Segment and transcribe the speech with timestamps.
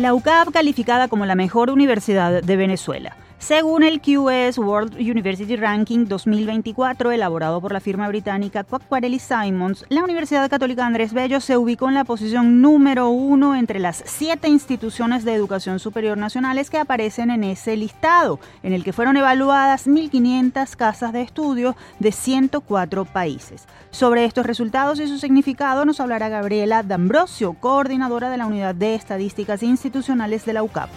[0.00, 3.14] La UCAP calificada como la mejor universidad de Venezuela.
[3.40, 10.04] Según el QS World University Ranking 2024, elaborado por la firma británica Quacquarelli Simons, la
[10.04, 15.24] Universidad Católica Andrés Bello se ubicó en la posición número uno entre las siete instituciones
[15.24, 20.76] de educación superior nacionales que aparecen en ese listado, en el que fueron evaluadas 1.500
[20.76, 23.66] casas de estudio de 104 países.
[23.90, 28.94] Sobre estos resultados y su significado nos hablará Gabriela D'Ambrosio, coordinadora de la Unidad de
[28.94, 30.90] Estadísticas Institucionales de la UCAP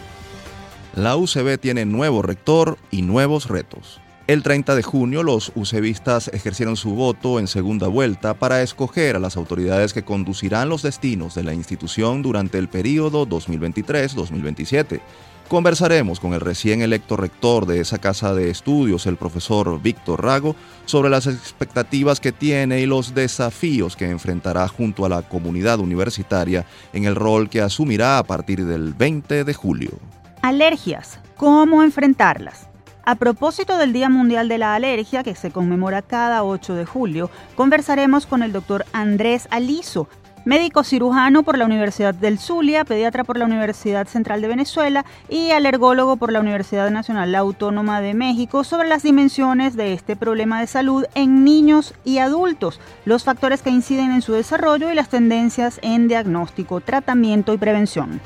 [0.95, 3.99] la UCB tiene nuevo rector y nuevos retos.
[4.27, 9.19] El 30 de junio los UCBistas ejercieron su voto en segunda vuelta para escoger a
[9.19, 15.01] las autoridades que conducirán los destinos de la institución durante el periodo 2023-2027.
[15.49, 20.55] Conversaremos con el recién electo rector de esa casa de estudios, el profesor Víctor Rago,
[20.85, 26.65] sobre las expectativas que tiene y los desafíos que enfrentará junto a la comunidad universitaria
[26.93, 29.99] en el rol que asumirá a partir del 20 de julio.
[30.43, 31.21] Alergias.
[31.37, 32.67] ¿Cómo enfrentarlas?
[33.05, 37.29] A propósito del Día Mundial de la Alergia, que se conmemora cada 8 de julio,
[37.55, 40.09] conversaremos con el doctor Andrés Aliso,
[40.43, 45.51] médico cirujano por la Universidad del Zulia, pediatra por la Universidad Central de Venezuela y
[45.51, 50.67] alergólogo por la Universidad Nacional Autónoma de México, sobre las dimensiones de este problema de
[50.67, 55.79] salud en niños y adultos, los factores que inciden en su desarrollo y las tendencias
[55.83, 58.19] en diagnóstico, tratamiento y prevención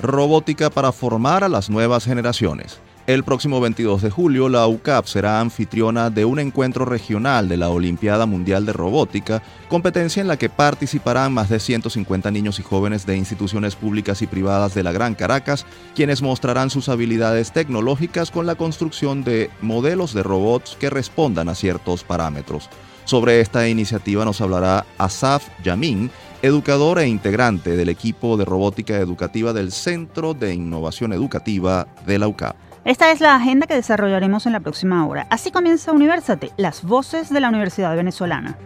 [0.00, 2.80] robótica para formar a las nuevas generaciones.
[3.08, 7.70] El próximo 22 de julio, la UCAP será anfitriona de un encuentro regional de la
[7.70, 13.06] Olimpiada Mundial de Robótica, competencia en la que participarán más de 150 niños y jóvenes
[13.06, 18.44] de instituciones públicas y privadas de la Gran Caracas, quienes mostrarán sus habilidades tecnológicas con
[18.44, 22.68] la construcción de modelos de robots que respondan a ciertos parámetros.
[23.08, 26.10] Sobre esta iniciativa nos hablará Asaf Yamin,
[26.42, 32.28] educador e integrante del equipo de robótica educativa del Centro de Innovación Educativa de la
[32.28, 32.56] UCAP.
[32.84, 35.26] Esta es la agenda que desarrollaremos en la próxima hora.
[35.30, 38.56] Así comienza Universate, las voces de la Universidad Venezolana.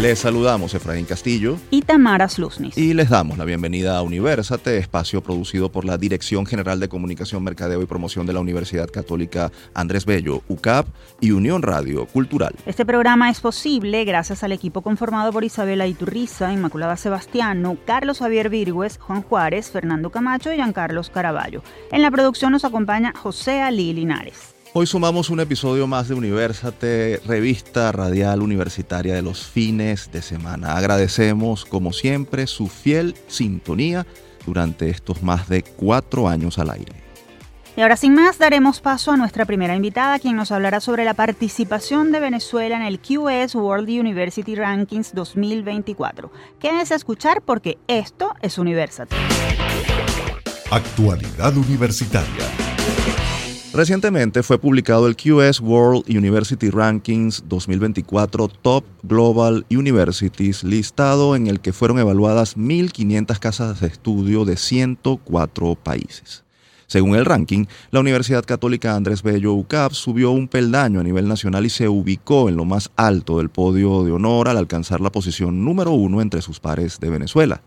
[0.00, 2.78] Les saludamos Efraín Castillo y Tamara Slusnis.
[2.78, 7.44] Y les damos la bienvenida a Universate, espacio producido por la Dirección General de Comunicación,
[7.44, 10.86] Mercadeo y Promoción de la Universidad Católica Andrés Bello, UCAP
[11.20, 12.54] y Unión Radio Cultural.
[12.64, 18.48] Este programa es posible gracias al equipo conformado por Isabela Iturriza, Inmaculada Sebastiano, Carlos Javier
[18.48, 21.62] Virgües, Juan Juárez, Fernando Camacho y Giancarlos Caraballo.
[21.92, 24.54] En la producción nos acompaña José Ali Linares.
[24.72, 30.76] Hoy sumamos un episodio más de Universate, revista radial universitaria de los fines de semana.
[30.76, 34.06] Agradecemos, como siempre, su fiel sintonía
[34.46, 36.92] durante estos más de cuatro años al aire.
[37.76, 41.14] Y ahora sin más, daremos paso a nuestra primera invitada, quien nos hablará sobre la
[41.14, 46.30] participación de Venezuela en el QS World University Rankings 2024.
[46.60, 49.16] Quédense a escuchar porque esto es Universate.
[50.70, 52.44] Actualidad Universitaria.
[53.72, 61.60] Recientemente fue publicado el QS World University Rankings 2024 Top Global Universities, listado en el
[61.60, 66.42] que fueron evaluadas 1.500 casas de estudio de 104 países.
[66.88, 71.64] Según el ranking, la Universidad Católica Andrés Bello UCAP subió un peldaño a nivel nacional
[71.64, 75.64] y se ubicó en lo más alto del podio de honor al alcanzar la posición
[75.64, 77.62] número uno entre sus pares de Venezuela.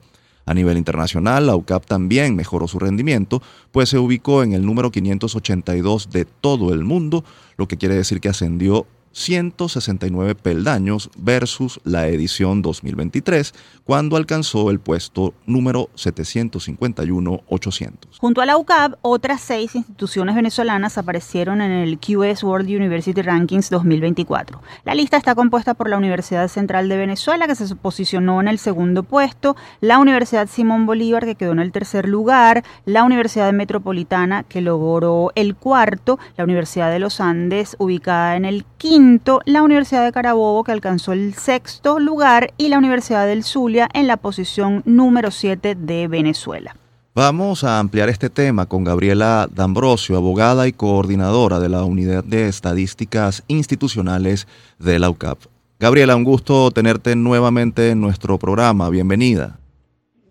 [0.45, 4.91] A nivel internacional, la UCAP también mejoró su rendimiento, pues se ubicó en el número
[4.91, 7.23] 582 de todo el mundo,
[7.57, 13.53] lo que quiere decir que ascendió 169 peldaños versus la edición 2023,
[13.85, 17.94] cuando alcanzó el puesto número 751-800.
[18.19, 23.69] Junto a la UCAP, otras seis instituciones venezolanas aparecieron en el QS World University Rankings
[23.69, 24.62] 2024.
[24.84, 28.57] La lista está compuesta por la Universidad Central de Venezuela, que se posicionó en el
[28.57, 34.44] segundo puesto, la Universidad Simón Bolívar, que quedó en el tercer lugar, la Universidad Metropolitana,
[34.44, 39.02] que logró el cuarto, la Universidad de los Andes, ubicada en el quinto,
[39.45, 44.07] la Universidad de Carabobo que alcanzó el sexto lugar y la Universidad del Zulia en
[44.07, 46.75] la posición número 7 de Venezuela.
[47.15, 52.47] Vamos a ampliar este tema con Gabriela D'Ambrosio, abogada y coordinadora de la Unidad de
[52.47, 54.47] Estadísticas Institucionales
[54.79, 55.38] de la UCAP.
[55.79, 58.89] Gabriela, un gusto tenerte nuevamente en nuestro programa.
[58.89, 59.59] Bienvenida.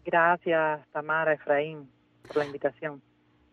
[0.05, 1.89] Gracias, Tamara, Efraín,
[2.27, 3.01] por la invitación.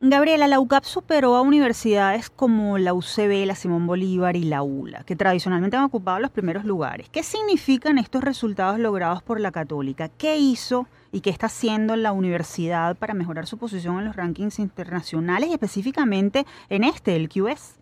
[0.01, 5.03] Gabriela, la UCAP superó a universidades como la UCB, la Simón Bolívar y la ULA,
[5.03, 7.09] que tradicionalmente han ocupado los primeros lugares.
[7.09, 10.07] ¿Qué significan estos resultados logrados por la Católica?
[10.07, 14.59] ¿Qué hizo y qué está haciendo la universidad para mejorar su posición en los rankings
[14.59, 17.77] internacionales y específicamente en este, el QS?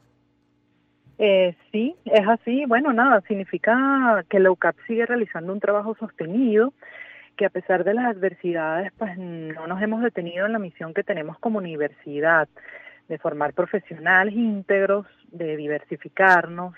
[1.20, 2.66] Eh, sí, es así.
[2.66, 6.74] Bueno, nada, significa que la UCAP sigue realizando un trabajo sostenido
[7.38, 11.04] que a pesar de las adversidades, pues no nos hemos detenido en la misión que
[11.04, 12.50] tenemos como universidad,
[13.08, 16.74] de formar profesionales íntegros, de diversificarnos,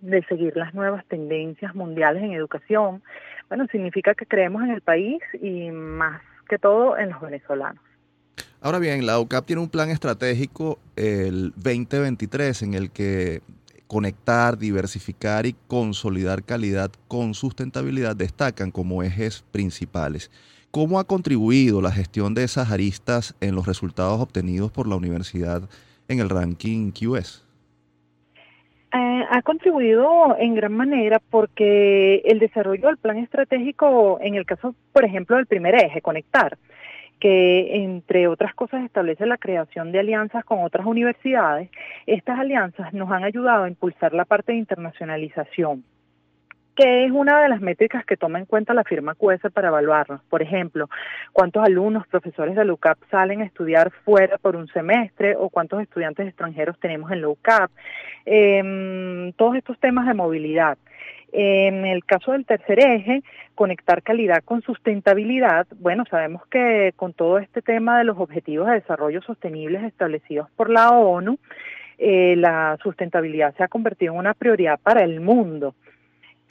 [0.00, 3.02] de seguir las nuevas tendencias mundiales en educación.
[3.48, 7.82] Bueno, significa que creemos en el país y más que todo en los venezolanos.
[8.60, 13.40] Ahora bien, la UCAP tiene un plan estratégico el 2023 en el que
[13.88, 20.30] conectar, diversificar y consolidar calidad con sustentabilidad destacan como ejes principales.
[20.70, 25.62] ¿Cómo ha contribuido la gestión de esas aristas en los resultados obtenidos por la universidad
[26.06, 27.44] en el ranking QS?
[28.94, 34.74] Eh, ha contribuido en gran manera porque el desarrollo del plan estratégico, en el caso,
[34.92, 36.56] por ejemplo, del primer eje, conectar,
[37.18, 41.70] que entre otras cosas establece la creación de alianzas con otras universidades.
[42.06, 45.84] Estas alianzas nos han ayudado a impulsar la parte de internacionalización
[46.78, 50.22] que es una de las métricas que toma en cuenta la firma QS para evaluarnos.
[50.30, 50.88] Por ejemplo,
[51.32, 56.28] cuántos alumnos, profesores de LUCAP salen a estudiar fuera por un semestre o cuántos estudiantes
[56.28, 57.68] extranjeros tenemos en LUCAP.
[58.26, 60.78] Em, todos estos temas de movilidad.
[61.32, 63.22] En el caso del tercer eje,
[63.54, 68.74] conectar calidad con sustentabilidad, bueno, sabemos que con todo este tema de los objetivos de
[68.74, 71.38] desarrollo sostenibles establecidos por la ONU,
[71.98, 75.74] eh, la sustentabilidad se ha convertido en una prioridad para el mundo.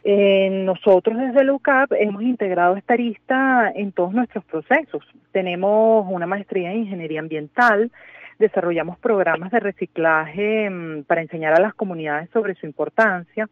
[0.04, 5.04] nosotros desde el UCAP hemos integrado esta arista en todos nuestros procesos.
[5.32, 7.92] Tenemos una maestría en ingeniería ambiental,
[8.40, 13.50] desarrollamos programas de reciclaje mm, para enseñar a las comunidades sobre su importancia,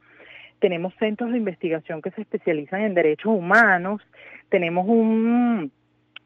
[0.60, 4.02] tenemos centros de investigación que se especializan en derechos humanos,
[4.50, 5.72] tenemos un,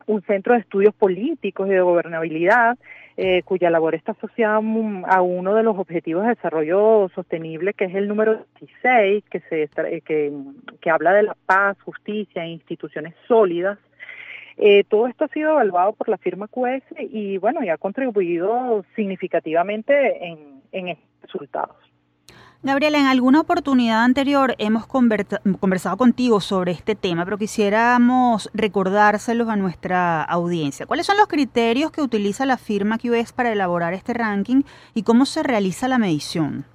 [0.08, 2.78] un centro de estudios políticos y de gobernabilidad,
[3.18, 7.96] eh, cuya labor está asociada a uno de los objetivos de desarrollo sostenible, que es
[7.96, 10.32] el número 16, que, se, eh, que,
[10.82, 13.78] que habla de la paz, justicia e instituciones sólidas.
[14.58, 18.84] Eh, todo esto ha sido evaluado por la firma QS y bueno, y ha contribuido
[18.96, 21.89] significativamente en, en resultados.
[22.62, 29.56] Gabriela, en alguna oportunidad anterior hemos conversado contigo sobre este tema, pero quisiéramos recordárselos a
[29.56, 30.86] nuestra audiencia.
[30.86, 34.64] ¿Cuáles son los criterios que utiliza la firma QS para elaborar este ranking
[34.94, 36.66] y cómo se realiza la medición?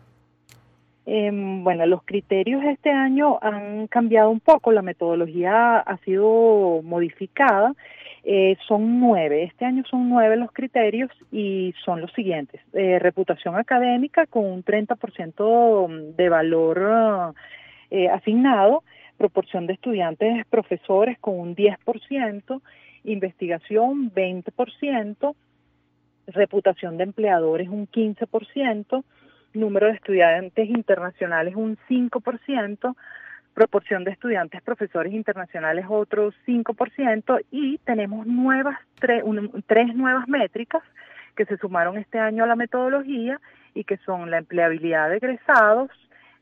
[1.05, 7.75] Em, bueno, los criterios este año han cambiado un poco, la metodología ha sido modificada
[8.27, 12.61] eh, son nueve, este año son nueve los criterios y son los siguientes.
[12.73, 17.35] Eh, reputación académica con un 30% de valor
[17.91, 18.83] eh, asignado,
[19.19, 22.63] proporción de estudiantes profesores con un 10%,
[23.05, 25.35] investigación 20%,
[26.29, 29.05] reputación de empleadores un 15%,
[29.53, 32.97] número de estudiantes internacionales un 5%,
[33.55, 40.83] proporción de estudiantes profesores internacionales otro 5% y tenemos nuevas tres nuevas métricas
[41.37, 43.41] que se sumaron este año a la metodología
[43.75, 45.91] y que son la empleabilidad de egresados,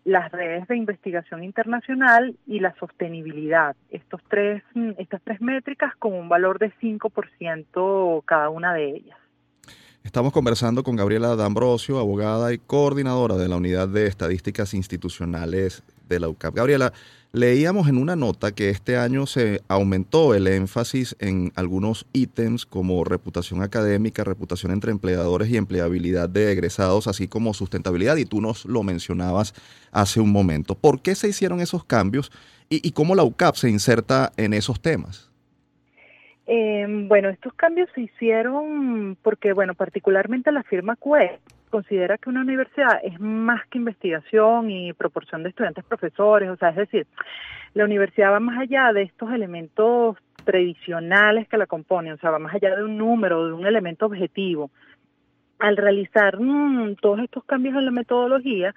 [0.05, 3.77] las redes de investigación internacional y la sostenibilidad.
[3.91, 4.63] Estos tres,
[4.99, 9.22] estas tres métricas con un valor de 5% cada una de ellas.
[10.05, 16.19] Estamos conversando con Gabriela D'Ambrosio, abogada y coordinadora de la Unidad de Estadísticas Institucionales de
[16.19, 16.57] la UCAP.
[16.57, 16.93] Gabriela,
[17.31, 23.05] leíamos en una nota que este año se aumentó el énfasis en algunos ítems como
[23.05, 28.65] reputación académica, reputación entre empleadores y empleabilidad de egresados, así como sustentabilidad, y tú nos
[28.65, 29.55] lo mencionabas
[29.93, 30.75] hace un momento.
[30.75, 32.33] ¿Por qué se hicieron esos cambios
[32.69, 35.32] y, cómo la UCAP se inserta en esos temas?
[36.47, 41.39] Eh, bueno, estos cambios se hicieron porque, bueno, particularmente la firma QE
[41.71, 46.71] considera que una universidad es más que investigación y proporción de estudiantes profesores, o sea,
[46.71, 47.07] es decir,
[47.75, 52.39] la universidad va más allá de estos elementos tradicionales que la componen, o sea, va
[52.39, 54.71] más allá de un número, de un elemento objetivo.
[55.63, 58.75] Al realizar mm, todos estos cambios en la metodología,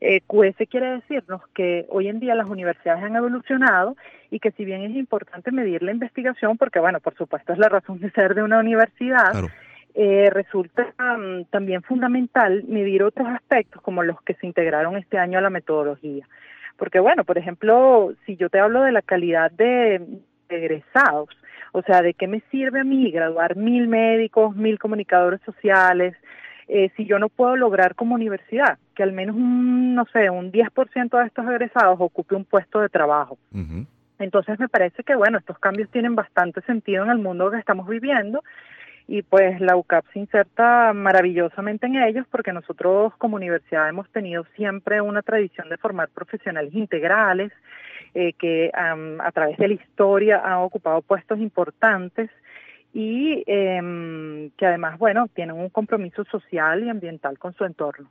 [0.00, 3.96] eh, QS quiere decirnos que hoy en día las universidades han evolucionado
[4.30, 7.68] y que si bien es importante medir la investigación, porque bueno, por supuesto es la
[7.68, 9.44] razón de ser de una universidad,
[9.94, 15.38] eh, resulta mm, también fundamental medir otros aspectos como los que se integraron este año
[15.38, 16.26] a la metodología.
[16.78, 20.00] Porque bueno, por ejemplo, si yo te hablo de la calidad de,
[20.48, 21.28] egresados,
[21.72, 26.14] O sea, ¿de qué me sirve a mí graduar mil médicos, mil comunicadores sociales,
[26.68, 30.52] eh, si yo no puedo lograr como universidad que al menos un, no sé, un
[30.52, 33.38] 10% de estos egresados ocupe un puesto de trabajo?
[34.18, 37.88] Entonces me parece que, bueno, estos cambios tienen bastante sentido en el mundo que estamos
[37.88, 38.42] viviendo
[39.08, 44.44] y pues la UCAP se inserta maravillosamente en ellos porque nosotros como universidad hemos tenido
[44.54, 47.52] siempre una tradición de formar profesionales integrales
[48.14, 52.30] eh, que a través de la historia han ocupado puestos importantes
[52.92, 58.08] y em, que además, bueno, tienen un compromiso social y ambiental con su entorno.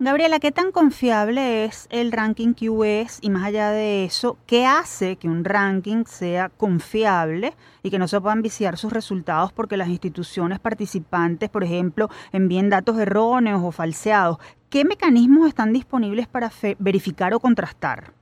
[0.00, 5.14] Gabriela, ¿qué tan confiable es el ranking QS y más allá de eso, qué hace
[5.14, 7.52] que un ranking sea confiable
[7.84, 12.70] y que no se puedan viciar sus resultados porque las instituciones participantes, por ejemplo, envíen
[12.70, 14.38] datos erróneos o falseados?
[14.68, 16.50] ¿Qué mecanismos están disponibles para
[16.80, 18.12] verificar o contrastar?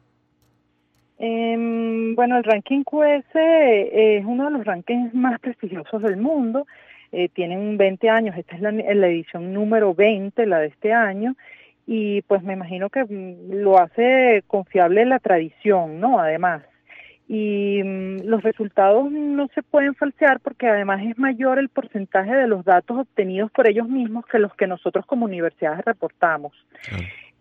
[1.24, 1.56] Eh,
[2.16, 6.66] bueno, el ranking QS es uno de los rankings más prestigiosos del mundo.
[7.12, 11.36] Eh, tienen 20 años, esta es la, la edición número 20, la de este año,
[11.86, 16.18] y pues me imagino que mm, lo hace confiable la tradición, ¿no?
[16.18, 16.64] Además.
[17.28, 22.48] Y mm, los resultados no se pueden falsear porque además es mayor el porcentaje de
[22.48, 26.52] los datos obtenidos por ellos mismos que los que nosotros como universidades reportamos.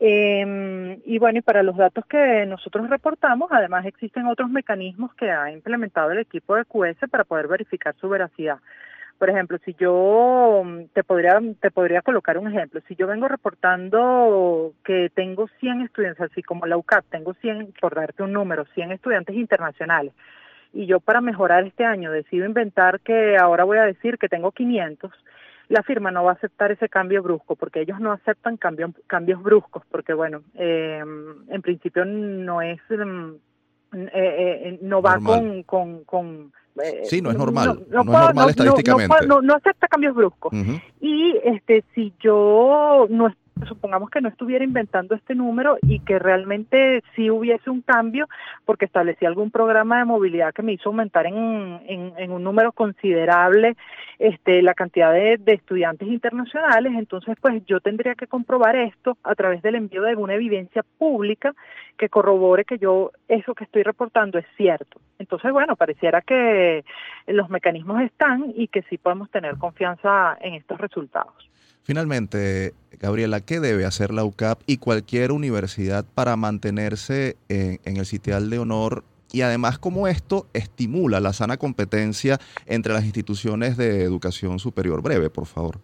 [0.03, 5.29] Eh, y bueno, y para los datos que nosotros reportamos, además existen otros mecanismos que
[5.29, 8.57] ha implementado el equipo de QS para poder verificar su veracidad.
[9.19, 14.73] Por ejemplo, si yo te podría, te podría colocar un ejemplo, si yo vengo reportando
[14.83, 18.93] que tengo 100 estudiantes, así como la UCAP, tengo 100, por darte un número, 100
[18.93, 20.13] estudiantes internacionales,
[20.73, 24.51] y yo para mejorar este año decido inventar que ahora voy a decir que tengo
[24.51, 25.11] 500,
[25.71, 29.83] la firma no va a aceptar ese cambio brusco, porque ellos no aceptan cambios bruscos,
[29.89, 33.31] porque bueno, eh, en principio no es, mm,
[33.93, 35.63] eh, eh, no va con,
[36.03, 36.51] con
[36.83, 37.85] eh, sí, no es normal.
[37.89, 39.27] No, es normal estadísticamente.
[39.27, 40.53] No, acepta cambios bruscos.
[40.99, 43.33] Y este, si yo no
[43.65, 48.27] supongamos que no estuviera inventando este número y que realmente sí hubiese un cambio
[48.65, 53.75] porque establecí algún programa de movilidad que me hizo aumentar en, un número considerable
[54.19, 59.35] este, la cantidad de, de, estudiantes internacionales, entonces pues yo tendría que comprobar esto a
[59.35, 61.53] través del envío de alguna evidencia pública
[61.97, 64.99] que corrobore que yo eso que estoy reportando es cierto.
[65.19, 66.83] Entonces, bueno, pareciera que
[67.27, 71.50] los mecanismos están y que sí podemos tener confianza en estos resultados.
[71.83, 78.49] Finalmente, Gabriela, ¿qué debe hacer la UCAP y cualquier universidad para mantenerse en, el sitial
[78.49, 84.59] de honor y además cómo esto estimula la sana competencia entre las instituciones de educación
[84.59, 85.01] superior?
[85.01, 85.79] Breve, por favor.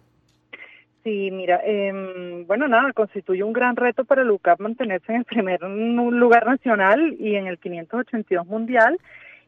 [1.04, 5.26] Sí, mira, eh, bueno, nada, constituye un gran reto para la UCAP mantenerse en el
[5.26, 9.00] primer lugar nacional y en el 582 mundial,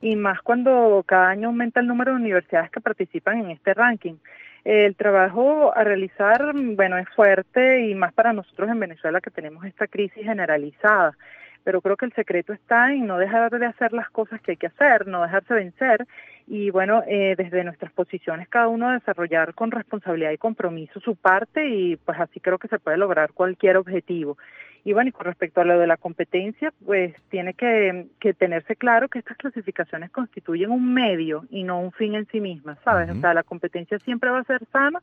[0.01, 4.15] y más cuando cada año aumenta el número de universidades que participan en este ranking.
[4.63, 9.65] El trabajo a realizar, bueno, es fuerte y más para nosotros en Venezuela que tenemos
[9.65, 11.15] esta crisis generalizada.
[11.63, 14.57] Pero creo que el secreto está en no dejar de hacer las cosas que hay
[14.57, 16.07] que hacer, no dejarse vencer
[16.47, 21.67] y bueno, eh, desde nuestras posiciones cada uno desarrollar con responsabilidad y compromiso su parte
[21.69, 24.37] y pues así creo que se puede lograr cualquier objetivo.
[24.83, 29.09] Y bueno, y con respecto a lo de la competencia, pues tiene que, tenerse claro
[29.09, 33.11] que estas clasificaciones constituyen un medio y no un fin en sí misma, ¿sabes?
[33.11, 35.01] O sea, la competencia siempre va a ser sana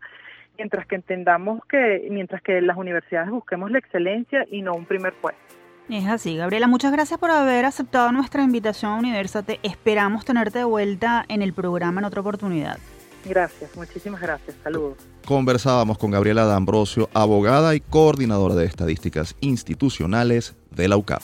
[0.57, 5.13] mientras que entendamos que, mientras que las universidades busquemos la excelencia y no un primer
[5.13, 5.66] puesto.
[5.89, 9.61] Es así, Gabriela, muchas gracias por haber aceptado nuestra invitación a Universate.
[9.63, 12.79] Esperamos tenerte de vuelta en el programa en otra oportunidad.
[13.25, 14.57] Gracias, muchísimas gracias.
[14.63, 14.99] Saludos.
[15.25, 21.23] Conversábamos con Gabriela D'Ambrosio, abogada y coordinadora de estadísticas institucionales de la UCAP.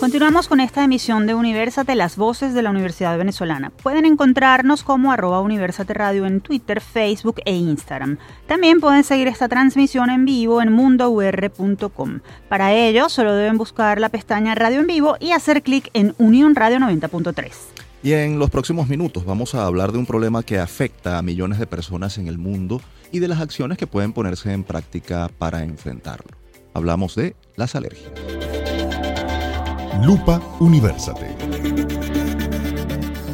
[0.00, 3.68] Continuamos con esta emisión de Universate, las voces de la Universidad Venezolana.
[3.68, 8.16] Pueden encontrarnos como arroba Universate Radio en Twitter, Facebook e Instagram.
[8.46, 12.20] También pueden seguir esta transmisión en vivo en mundour.com.
[12.48, 16.54] Para ello, solo deben buscar la pestaña Radio en Vivo y hacer clic en Unión
[16.54, 17.52] Radio 90.3.
[18.02, 21.58] Y en los próximos minutos vamos a hablar de un problema que afecta a millones
[21.58, 22.80] de personas en el mundo
[23.12, 26.30] y de las acciones que pueden ponerse en práctica para enfrentarlo.
[26.72, 28.39] Hablamos de las alergias.
[29.98, 31.36] Lupa Universate.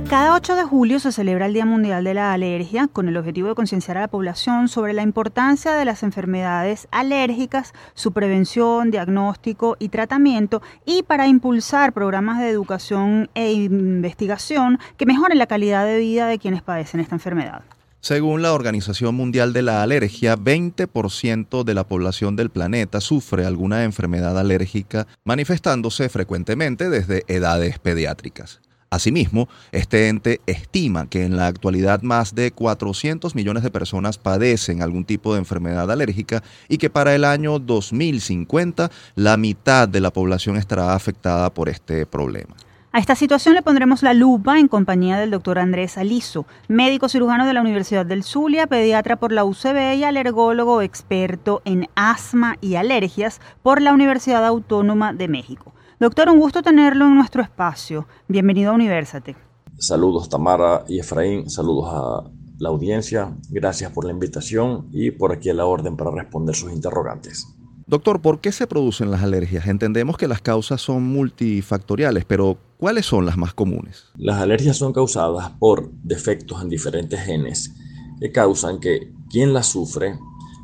[0.08, 3.48] Cada 8 de julio se celebra el Día Mundial de la Alergia con el objetivo
[3.48, 9.76] de concienciar a la población sobre la importancia de las enfermedades alérgicas, su prevención, diagnóstico
[9.78, 15.98] y tratamiento y para impulsar programas de educación e investigación que mejoren la calidad de
[15.98, 17.62] vida de quienes padecen esta enfermedad.
[18.06, 23.82] Según la Organización Mundial de la Alergia, 20% de la población del planeta sufre alguna
[23.82, 28.60] enfermedad alérgica, manifestándose frecuentemente desde edades pediátricas.
[28.90, 34.82] Asimismo, este ente estima que en la actualidad más de 400 millones de personas padecen
[34.82, 40.12] algún tipo de enfermedad alérgica y que para el año 2050 la mitad de la
[40.12, 42.54] población estará afectada por este problema.
[42.96, 47.44] A esta situación le pondremos la lupa en compañía del doctor Andrés Aliso, médico cirujano
[47.44, 52.76] de la Universidad del Zulia, pediatra por la UCB y alergólogo experto en asma y
[52.76, 55.74] alergias por la Universidad Autónoma de México.
[56.00, 58.08] Doctor, un gusto tenerlo en nuestro espacio.
[58.28, 59.36] Bienvenido a Universate.
[59.76, 63.36] Saludos Tamara y Efraín, saludos a la audiencia.
[63.50, 67.46] Gracias por la invitación y por aquí a la orden para responder sus interrogantes.
[67.88, 69.68] Doctor, ¿por qué se producen las alergias?
[69.68, 74.06] Entendemos que las causas son multifactoriales, pero ¿cuáles son las más comunes?
[74.16, 77.72] Las alergias son causadas por defectos en diferentes genes
[78.18, 80.18] que causan que quien las sufre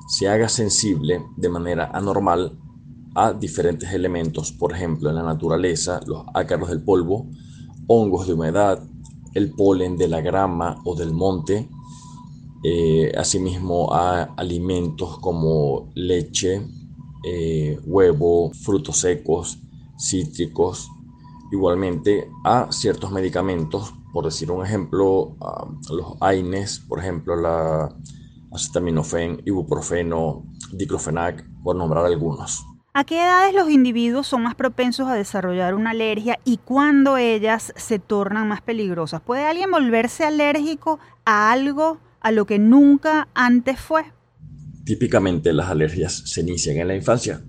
[0.09, 2.59] se haga sensible de manera anormal
[3.15, 7.31] a diferentes elementos, por ejemplo, en la naturaleza, los ácaros del polvo,
[7.87, 8.83] hongos de humedad,
[9.35, 11.69] el polen de la grama o del monte,
[12.65, 16.67] eh, asimismo a alimentos como leche,
[17.25, 19.59] eh, huevo, frutos secos,
[19.99, 20.91] cítricos,
[21.53, 25.37] igualmente a ciertos medicamentos, por decir un ejemplo,
[25.91, 27.95] los AINES, por ejemplo, la
[28.53, 32.65] acetaminofén, ibuprofeno, diclofenac, por nombrar algunos.
[32.95, 37.73] ¿A qué edades los individuos son más propensos a desarrollar una alergia y cuándo ellas
[37.77, 39.23] se tornan más peligrosas?
[39.23, 44.05] ¿Puede alguien volverse alérgico a algo a lo que nunca antes fue?
[44.85, 47.43] Típicamente las alergias se inician en la infancia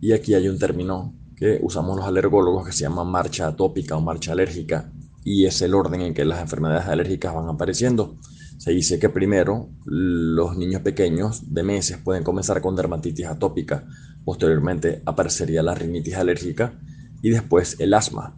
[0.00, 4.00] y aquí hay un término que usamos los alergólogos que se llama marcha atópica o
[4.00, 4.92] marcha alérgica
[5.24, 8.18] y es el orden en que las enfermedades alérgicas van apareciendo.
[8.58, 13.86] Se dice que primero los niños pequeños de meses pueden comenzar con dermatitis atópica,
[14.24, 16.78] posteriormente aparecería la rinitis alérgica
[17.22, 18.36] y después el asma.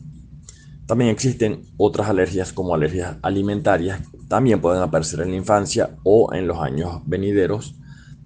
[0.87, 6.47] También existen otras alergias como alergias alimentarias, también pueden aparecer en la infancia o en
[6.47, 7.75] los años venideros.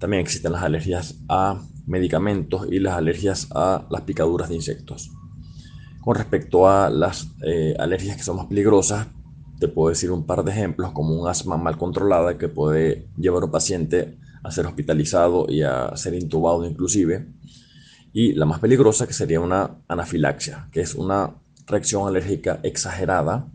[0.01, 5.11] También existen las alergias a medicamentos y las alergias a las picaduras de insectos.
[6.01, 9.09] Con respecto a las eh, alergias que son más peligrosas,
[9.59, 13.43] te puedo decir un par de ejemplos, como un asma mal controlada que puede llevar
[13.43, 17.27] a un paciente a ser hospitalizado y a ser intubado inclusive.
[18.11, 21.35] Y la más peligrosa que sería una anafilaxia, que es una
[21.67, 23.51] reacción alérgica exagerada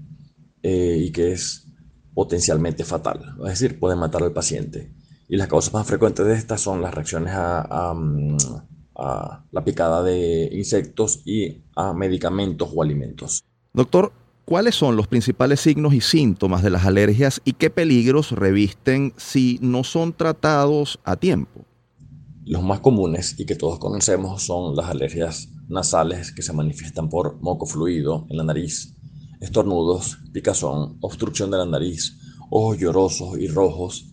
[0.63, 1.67] eh, y que es
[2.15, 4.93] potencialmente fatal, es decir, puede matar al paciente.
[5.29, 7.95] Y las causas más frecuentes de estas son las reacciones a,
[8.97, 13.43] a la picada de insectos y a medicamentos o alimentos.
[13.73, 14.13] Doctor,
[14.47, 19.59] ¿Cuáles son los principales signos y síntomas de las alergias y qué peligros revisten si
[19.61, 21.65] no son tratados a tiempo?
[22.45, 27.41] Los más comunes y que todos conocemos son las alergias nasales que se manifiestan por
[27.41, 28.95] moco fluido en la nariz,
[29.41, 32.17] estornudos, picazón, obstrucción de la nariz,
[32.49, 34.13] ojos llorosos y rojos.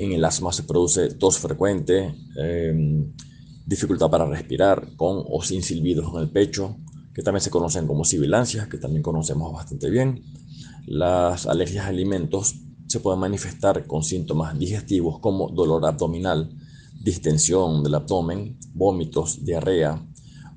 [0.00, 3.12] En el asma se produce tos frecuente, em,
[3.66, 6.78] dificultad para respirar con o sin silbidos en el pecho,
[7.12, 10.22] que también se conocen como sibilancias, que también conocemos bastante bien.
[10.86, 12.54] Las alergias a alimentos
[12.86, 16.48] se pueden manifestar con síntomas digestivos como dolor abdominal,
[16.98, 20.02] distensión del abdomen, vómitos, diarrea,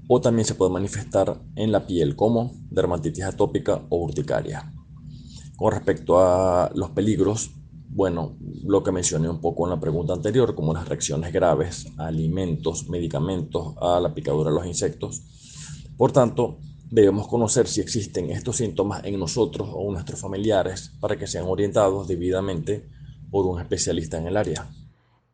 [0.08, 4.72] o también se puede manifestar en la piel como dermatitis atópica o urticaria.
[5.58, 7.52] Con respecto a los peligros,
[7.96, 12.90] bueno, lo que mencioné un poco en la pregunta anterior, como las reacciones graves alimentos,
[12.90, 15.22] medicamentos, a la picadura de los insectos,
[15.98, 16.58] por tanto,
[16.90, 21.46] debemos conocer si existen estos síntomas en nosotros o en nuestros familiares para que sean
[21.46, 22.88] orientados debidamente
[23.30, 24.68] por un especialista en el área.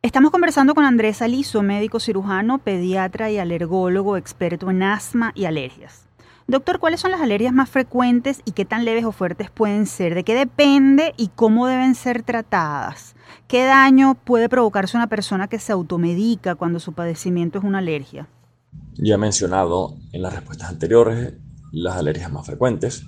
[0.01, 6.08] Estamos conversando con Andrés Aliso, médico cirujano, pediatra y alergólogo experto en asma y alergias.
[6.49, 10.15] Doctor, ¿cuáles son las alergias más frecuentes y qué tan leves o fuertes pueden ser?
[10.15, 13.13] ¿De qué depende y cómo deben ser tratadas?
[13.47, 18.27] ¿Qué daño puede provocarse una persona que se automedica cuando su padecimiento es una alergia?
[18.95, 21.35] Ya he mencionado en las respuestas anteriores
[21.71, 23.05] las alergias más frecuentes.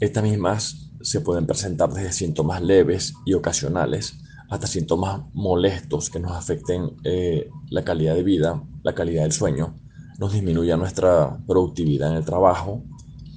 [0.00, 4.18] Estas mismas se pueden presentar desde síntomas leves y ocasionales
[4.50, 9.76] hasta síntomas molestos que nos afecten eh, la calidad de vida, la calidad del sueño,
[10.22, 12.84] nos disminuya nuestra productividad en el trabajo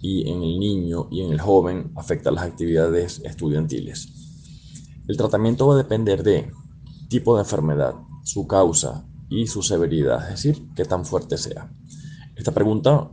[0.03, 4.07] y en el niño y en el joven afecta las actividades estudiantiles.
[5.07, 6.51] El tratamiento va a depender de
[7.09, 11.71] tipo de enfermedad, su causa, y su severidad, es decir, qué tan fuerte sea.
[12.35, 13.09] Esta pregunta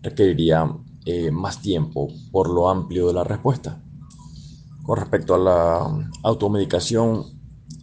[0.00, 0.72] requeriría
[1.04, 3.82] eh, más tiempo por lo amplio de la respuesta.
[4.84, 7.24] Con respecto a la automedicación,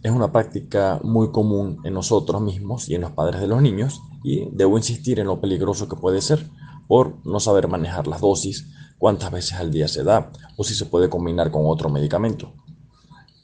[0.02, 4.00] es una práctica muy común en nosotros mismos y en los padres de los niños
[4.26, 6.50] y debo insistir en lo peligroso que puede ser
[6.88, 8.66] por no saber manejar las dosis,
[8.98, 12.52] cuántas veces al día se da o si se puede combinar con otro medicamento.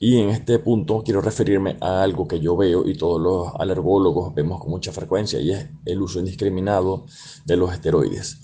[0.01, 4.35] Y en este punto quiero referirme a algo que yo veo y todos los alergólogos
[4.35, 7.07] vemos con mucha frecuencia y es el uso indiscriminado
[7.45, 8.39] de los esteroides.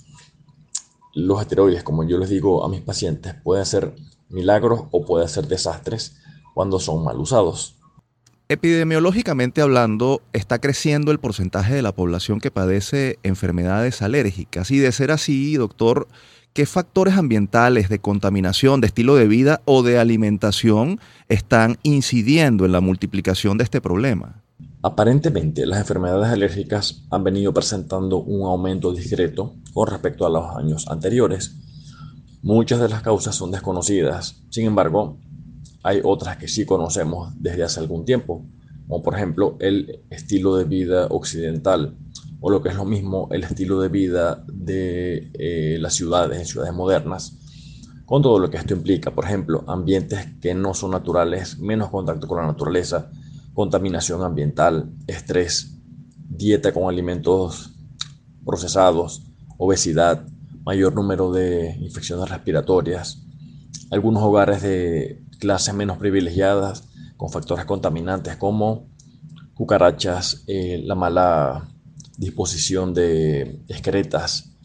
[1.13, 3.95] Los esteroides, como yo les digo a mis pacientes, pueden ser
[4.29, 6.15] milagros o pueden ser desastres
[6.53, 7.78] cuando son mal usados.
[8.51, 14.71] Epidemiológicamente hablando, está creciendo el porcentaje de la población que padece enfermedades alérgicas.
[14.71, 16.07] Y de ser así, doctor,
[16.53, 22.71] ¿qué factores ambientales de contaminación, de estilo de vida o de alimentación están incidiendo en
[22.71, 24.41] la multiplicación de este problema?
[24.81, 30.87] Aparentemente, las enfermedades alérgicas han venido presentando un aumento discreto con respecto a los años
[30.87, 31.55] anteriores.
[32.41, 35.19] Muchas de las causas son desconocidas, sin embargo,
[35.83, 38.45] hay otras que sí conocemos desde hace algún tiempo,
[38.87, 41.95] como por ejemplo el estilo de vida occidental,
[42.41, 46.73] o lo que es lo mismo, el estilo de vida de eh, las ciudades, ciudades
[46.73, 47.37] modernas,
[48.05, 49.11] con todo lo que esto implica.
[49.11, 53.11] Por ejemplo, ambientes que no son naturales, menos contacto con la naturaleza,
[53.53, 55.75] contaminación ambiental, estrés,
[56.29, 57.71] dieta con alimentos
[58.45, 59.21] procesados,
[59.57, 60.25] obesidad,
[60.63, 63.21] mayor número de infecciones respiratorias,
[63.91, 66.83] algunos hogares de clases menos privilegiadas
[67.17, 68.87] con factores contaminantes como
[69.55, 71.67] cucarachas, eh, la mala
[72.17, 74.55] disposición de excretas,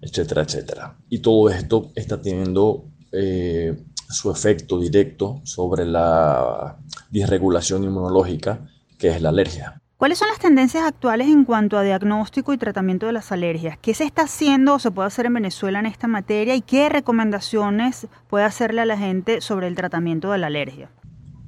[0.00, 0.98] etcétera, etcétera.
[1.08, 6.78] Y todo esto está teniendo eh, su efecto directo sobre la
[7.10, 8.66] disregulación inmunológica,
[8.98, 9.80] que es la alergia.
[9.96, 13.78] ¿Cuáles son las tendencias actuales en cuanto a diagnóstico y tratamiento de las alergias?
[13.80, 16.88] ¿Qué se está haciendo o se puede hacer en Venezuela en esta materia y qué
[16.88, 20.90] recomendaciones puede hacerle a la gente sobre el tratamiento de la alergia?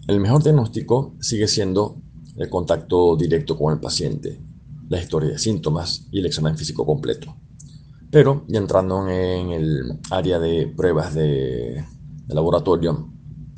[0.06, 2.00] El mejor diagnóstico sigue siendo
[2.36, 4.40] el contacto directo con el paciente,
[4.88, 7.34] la historia de síntomas y el examen físico completo.
[8.12, 11.84] Pero ya entrando en el área de pruebas de,
[12.28, 13.10] laboratorio,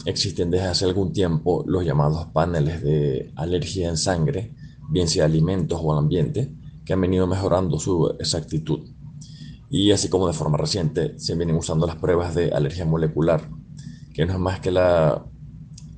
[0.06, 4.54] existen desde hace algún tiempo los llamados paneles de alergia en sangre,
[4.88, 6.52] bien sea alimentos o al ambiente,
[6.84, 8.88] que han venido mejorando su exactitud.
[9.70, 13.48] Y así como de forma reciente se vienen usando las pruebas de alergia molecular,
[14.14, 15.24] que no es más que la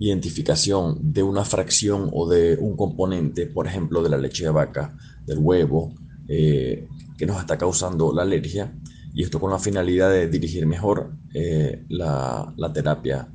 [0.01, 4.97] identificación de una fracción o de un componente, por ejemplo, de la leche de vaca,
[5.27, 5.95] del huevo,
[6.27, 8.75] eh, que nos está causando la alergia,
[9.13, 13.29] y esto con la finalidad de dirigir mejor eh, la, terapia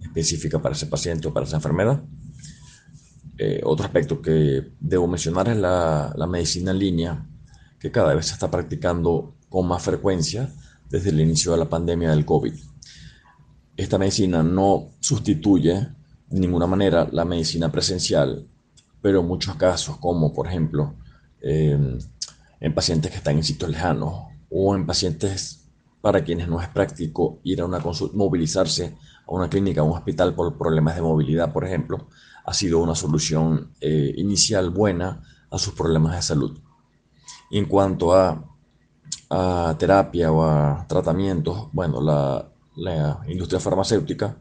[0.00, 2.02] específica para ese paciente o para esa enfermedad.
[3.42, 7.26] Eh, otro aspecto que debo mencionar es la, la medicina en línea,
[7.78, 10.52] que cada vez se está practicando con más frecuencia
[10.90, 12.52] desde el inicio de la pandemia del COVID.
[13.78, 18.46] Esta medicina no sustituye de ninguna manera la medicina presencial,
[19.00, 20.96] pero en muchos casos, como por ejemplo
[21.40, 21.98] em,
[22.60, 25.64] en pacientes que están en sitios lejanos o en pacientes
[26.02, 29.96] para quienes no es práctico ir a una consulta, movilizarse a una clínica, a un
[29.96, 32.06] hospital por problemas de movilidad, por ejemplo,
[32.50, 36.58] ha sido una solución eh, inicial buena a sus problemas de salud.
[37.52, 38.46] en cuanto a,
[39.78, 44.36] terapia o a tratamientos, bueno, la, la industria farmacéutica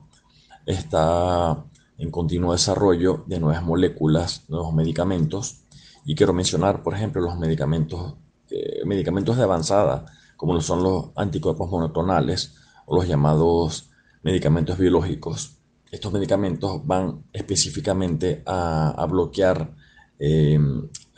[0.65, 1.63] está
[1.99, 5.65] en continuo desarrollo de nuevas moléculas, nuevos medicamentos.
[6.05, 8.15] Y quiero mencionar, por ejemplo, los medicamentos,
[8.49, 12.55] eh, medicamentos de avanzada, como lo son los anticuerpos monoclonales
[12.87, 13.91] o los llamados
[14.23, 15.58] medicamentos biológicos.
[15.91, 19.71] Estos medicamentos van específicamente a, bloquear
[20.19, 20.59] eh,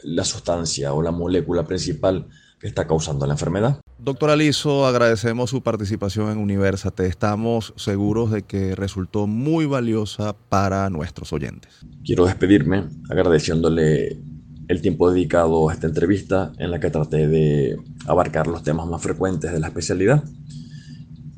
[0.04, 2.28] la sustancia o la molécula principal
[2.60, 3.82] que está causando la enfermedad.
[3.98, 7.08] Doctor Aliso, agradecemos su participación en Universate.
[7.08, 11.86] Estamos seguros de que resultó muy valiosa para nuestros oyentes.
[12.04, 14.20] Quiero despedirme agradeciéndole
[14.68, 19.02] el tiempo dedicado a esta entrevista en la que traté de abarcar los temas más
[19.02, 20.24] frecuentes de la especialidad.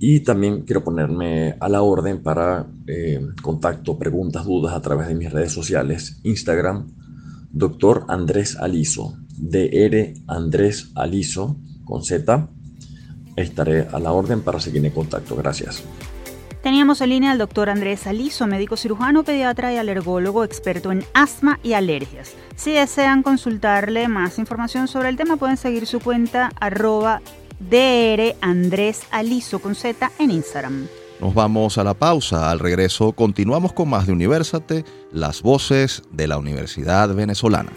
[0.05, 5.15] Y también quiero ponerme a la orden para eh, contacto, preguntas, dudas a través de
[5.15, 6.89] mis redes sociales, Instagram,
[7.53, 12.49] doctor Andrés Aliso, DR Andrés Aliso con Z.
[13.37, 15.37] Estaré a la orden para seguir en contacto.
[15.37, 15.85] Gracias.
[16.61, 21.61] Teníamos en línea al doctor Andrés Aliso, médico cirujano, pediatra y alergólogo experto en asma
[21.63, 22.33] y alergias.
[22.57, 27.21] Si desean consultarle más información sobre el tema, pueden seguir su cuenta arroba
[27.69, 30.87] DR Andrés Aliso con Z en Instagram.
[31.19, 32.51] Nos vamos a la pausa.
[32.51, 37.71] Al regreso continuamos con más de Universate, las voces de la Universidad Venezolana.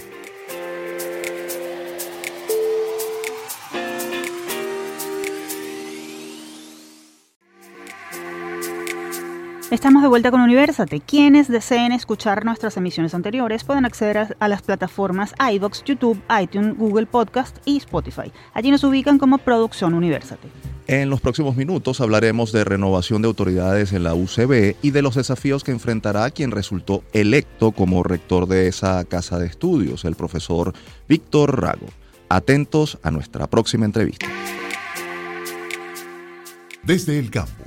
[9.69, 11.01] Estamos de vuelta con Universate.
[11.01, 17.07] Quienes deseen escuchar nuestras emisiones anteriores pueden acceder a, las plataformas iVox, YouTube, iTunes, Google
[17.07, 18.31] Podcast y Spotify.
[18.55, 20.47] Allí nos ubican como Producción Universate.
[20.87, 25.17] En los próximos minutos hablaremos de renovación de autoridades en la UCB y de los
[25.17, 30.75] desafíos que enfrentará quien resultó electo como rector de esa casa de estudios, el profesor
[31.09, 31.89] Víctor Rago.
[32.29, 34.29] Atentos a nuestra próxima entrevista.
[36.85, 37.66] Desde el campus.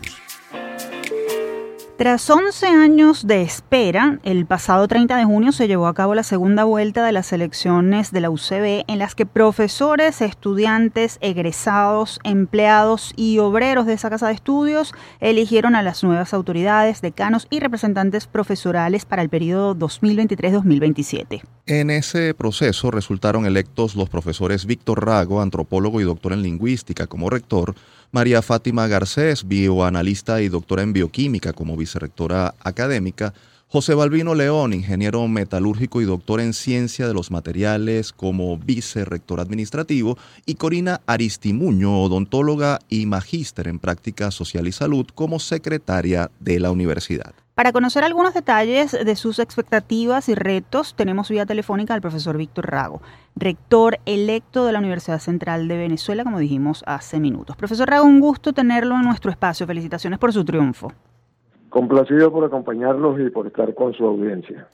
[2.00, 6.24] Tras 11 años de espera, el pasado 30 de junio se llevó a cabo la
[6.24, 13.12] segunda vuelta de las elecciones de la UCB en las que profesores, estudiantes, egresados, empleados
[13.18, 18.28] y obreros de esa casa de estudios eligieron a las nuevas autoridades, decanos y representantes
[18.28, 21.42] profesorales para el periodo 2023-2027.
[21.70, 27.30] En ese proceso resultaron electos los profesores Víctor Rago, antropólogo y doctor en lingüística como
[27.30, 27.76] rector,
[28.12, 33.36] María Fátima Garcés, bioanalista y doctora en bioquímica como vicerrectora académica,
[33.68, 40.18] José Balbino León, ingeniero metalúrgico y doctor en ciencia de los materiales como vicerrector administrativo,
[40.48, 46.72] y Corina Aristimuño, odontóloga y magíster en práctica social y salud como secretaria de la
[46.72, 47.36] universidad.
[47.60, 52.72] Para conocer algunos detalles de sus expectativas y retos, tenemos vía telefónica al profesor Víctor
[52.72, 53.02] Rago,
[53.36, 57.58] rector electo de la Universidad Central de Venezuela, como dijimos hace minutos.
[57.58, 59.68] Profesor Rago, un gusto tenerlo en nuestro espacio.
[59.68, 60.94] Felicitaciones por su triunfo.
[61.68, 64.70] Complacido por acompañarlos y por estar con su audiencia.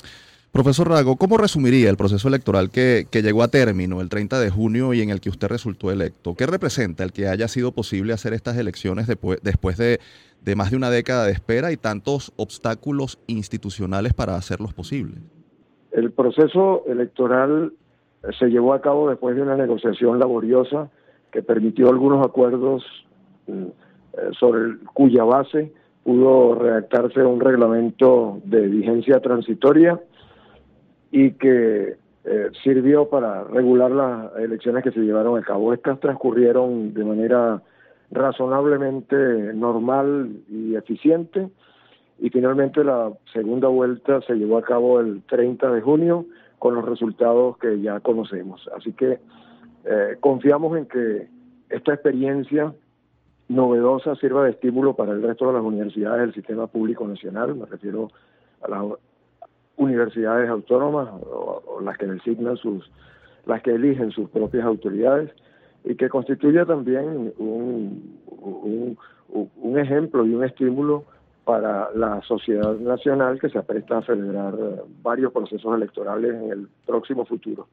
[0.55, 4.93] Profesor Rago, ¿cómo resumiría el proceso electoral que, llegó a término el 30 de junio
[4.93, 6.33] y en el que usted resultó electo?
[6.33, 9.99] ¿Qué representa el que haya sido posible hacer estas elecciones después, después de,
[10.41, 15.19] de más de una década de espera y tantos obstáculos institucionales para hacerlos posibles?
[15.91, 17.73] El proceso electoral
[18.39, 20.89] se llevó a cabo después de una negociación laboriosa
[21.33, 22.81] que permitió algunos acuerdos
[23.47, 23.71] mm, eh,
[24.39, 25.73] sobre cuya base
[26.05, 29.99] pudo redactarse un reglamento de vigencia transitoria
[31.15, 35.73] y que eh, sirvió para regular las elecciones que se llevaron a cabo.
[35.73, 37.61] Estas transcurrieron de manera
[38.11, 39.15] razonablemente
[39.53, 41.47] normal y eficiente
[42.19, 46.25] y finalmente la segunda vuelta se llevó a cabo el 30 de junio
[46.59, 48.69] con los resultados que ya conocemos.
[48.75, 49.19] Así que
[49.85, 51.29] eh, confiamos en que
[51.69, 52.73] esta experiencia
[53.47, 57.67] novedosa sirva de estímulo para el resto de las universidades del sistema público nacional, me
[57.67, 58.09] refiero
[58.61, 58.81] a las
[59.77, 62.89] universidades autónomas o, las que designan sus,
[63.45, 65.31] las que eligen sus propias autoridades
[65.83, 68.97] y que constituye también un, un,
[69.29, 71.03] un ejemplo y un estímulo
[71.43, 74.55] para la sociedad nacional que se apresta a celebrar
[75.03, 77.67] varios procesos electorales en el próximo futuro.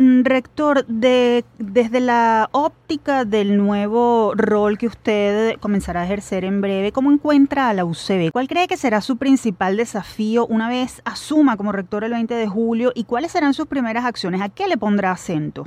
[0.00, 6.62] Mm, rector, de, desde la óptica del nuevo rol que usted comenzará a ejercer en
[6.62, 8.32] breve, ¿cómo encuentra a la UCB?
[8.32, 12.46] ¿Cuál cree que será su principal desafío una vez asuma como rector el 20 de
[12.46, 14.40] julio y cuáles serán sus primeras acciones?
[14.40, 15.66] ¿A qué le pondrá acento?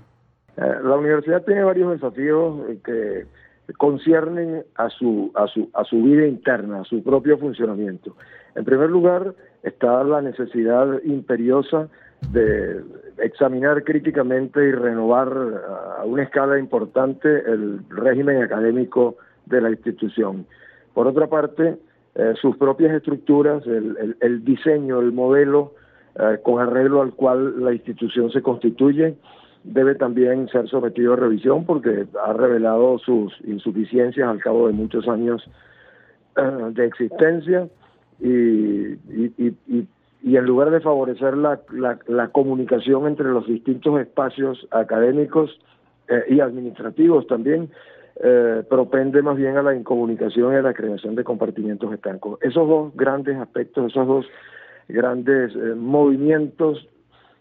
[0.58, 3.28] Eh, la universidad tiene varios desafíos que
[3.78, 8.16] conciernen a su, a, su, a su vida interna, a su propio funcionamiento.
[8.56, 11.88] En primer lugar, está la necesidad imperiosa
[12.32, 12.82] de
[13.18, 15.30] examinar críticamente y renovar
[16.00, 20.46] a una escala importante el régimen académico de la institución.
[20.94, 21.78] Por otra parte,
[22.16, 25.74] eh, sus propias estructuras, el, diseño, el modelo
[26.16, 29.16] eh, con arreglo al cual la institución se constituye,
[29.64, 35.08] debe también ser sometido a revisión porque ha revelado sus insuficiencias al cabo de muchos
[35.08, 35.50] años
[36.36, 37.68] eh, de existencia
[38.20, 38.98] y
[40.24, 41.60] en lugar de favorecer la,
[42.08, 45.60] la, comunicación entre los distintos espacios académicos
[46.08, 47.70] eh, y administrativos también,
[48.24, 52.40] eh, propende más bien a la incomunicación y a la creación de compartimientos estancos.
[52.42, 54.26] Esos dos grandes aspectos, esos dos
[54.88, 56.88] grandes eh, movimientos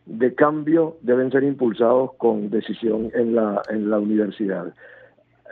[0.06, 4.74] de cambio deben ser impulsados con decisión en la, en la universidad.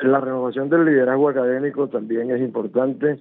[0.02, 3.20] La renovación del liderazgo académico también es importante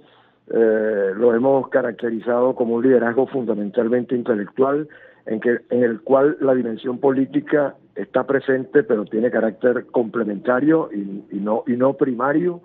[0.51, 4.87] eh, lo hemos caracterizado como un liderazgo fundamentalmente intelectual,
[5.25, 11.35] en, que, en el cual la dimensión política está presente, pero tiene carácter complementario y,
[11.39, 12.61] no, y no primario.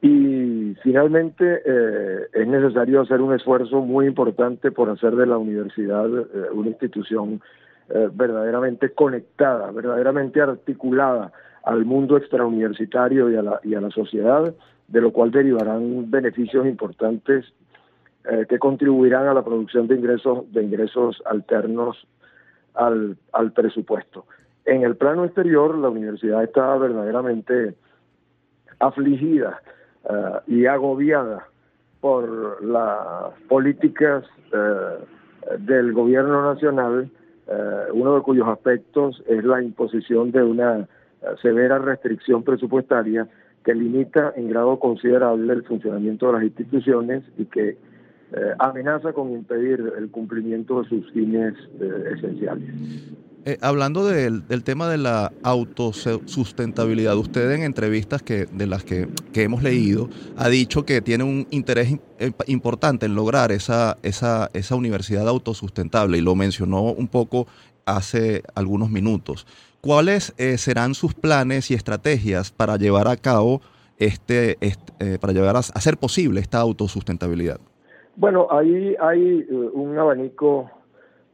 [0.00, 6.06] Y finalmente eh, es necesario hacer un esfuerzo muy importante por hacer de la universidad
[6.06, 7.40] eh, una institución
[8.12, 11.32] verdaderamente conectada, verdaderamente articulada
[11.62, 14.54] al mundo extrauniversitario y a la, y a la sociedad
[14.88, 17.44] de lo cual derivarán beneficios importantes
[18.24, 22.06] eh, que contribuirán a la producción de ingresos, de ingresos alternos
[22.74, 24.26] al, al presupuesto.
[24.64, 27.74] En el plano exterior, la universidad está verdaderamente
[28.80, 29.62] afligida
[30.04, 31.46] eh, y agobiada
[32.00, 37.10] por las políticas eh, del gobierno nacional,
[37.94, 40.86] uno de cuyos aspectos es la imposición de una
[41.40, 43.26] severa restricción presupuestaria
[43.64, 47.76] que limita en grado considerable el funcionamiento de las instituciones y que
[48.58, 51.54] amenaza con impedir el cumplimiento de sus fines
[52.14, 52.74] esenciales.
[53.48, 59.62] Eh, hablando del, tema de la autosustentabilidad, usted en entrevistas que, de las que, hemos
[59.62, 65.26] leído ha dicho que tiene un interés eh, importante en lograr esa, esa, esa universidad
[65.26, 67.46] autosustentable y lo mencionó un poco
[67.86, 69.46] hace algunos minutos.
[69.80, 73.60] ¿Cuáles eh, serán sus planes y estrategias para llevar a cabo
[73.98, 74.58] este,
[75.20, 77.58] para llevar a hacer posible esta autosustentabilidad?
[78.16, 80.70] Bueno, ahí hay un abanico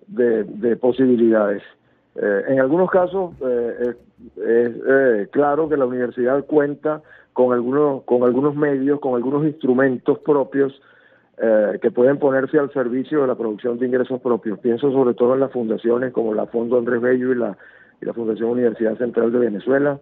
[0.06, 1.62] de posibilidades.
[2.16, 3.94] Eh, en algunos casos eh,
[4.36, 7.02] es eh, claro que la universidad cuenta
[7.32, 10.80] con algunos, con algunos medios, con algunos instrumentos propios
[11.82, 14.56] que pueden ponerse al servicio de la producción de ingresos propios.
[14.60, 17.58] Pienso sobre todo en las fundaciones como la Fondo Andrés Bello y la,
[18.00, 19.98] y la Fundación Universidad Central de Venezuela,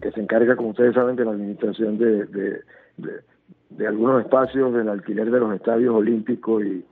[0.00, 2.24] que se encarga, como ustedes saben, de la administración de,
[2.96, 6.82] de, algunos espacios, del alquiler de los estadios olímpicos y,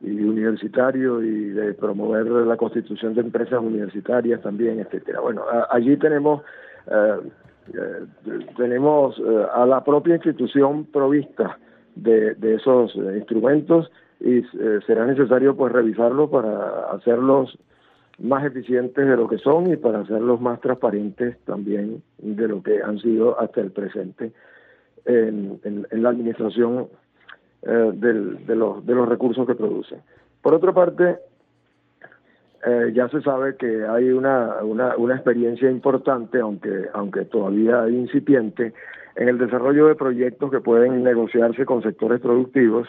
[0.00, 5.20] y universitario y de promover la constitución de empresas universitarias también, etcétera.
[5.20, 6.42] Bueno, allí tenemos
[6.86, 7.20] eh,
[7.72, 11.58] eh, tenemos eh, a la propia institución provista
[11.94, 14.42] de, de esos instrumentos y
[14.86, 17.58] será necesario pues revisarlos para hacerlos
[18.18, 22.82] más eficientes de lo que son y para hacerlos más transparentes también de lo que
[22.82, 24.32] han sido hasta el presente
[25.04, 26.88] en, la administración
[27.62, 30.00] eh, de, los, recursos que producen.
[30.42, 31.18] Por otra parte,
[32.66, 38.72] eh, ya se sabe que hay una, una, una, experiencia importante, aunque, aunque todavía incipiente,
[39.16, 42.88] en el desarrollo de proyectos que pueden negociarse con sectores productivos.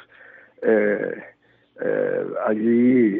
[0.61, 1.21] Eh,
[2.45, 3.19] allí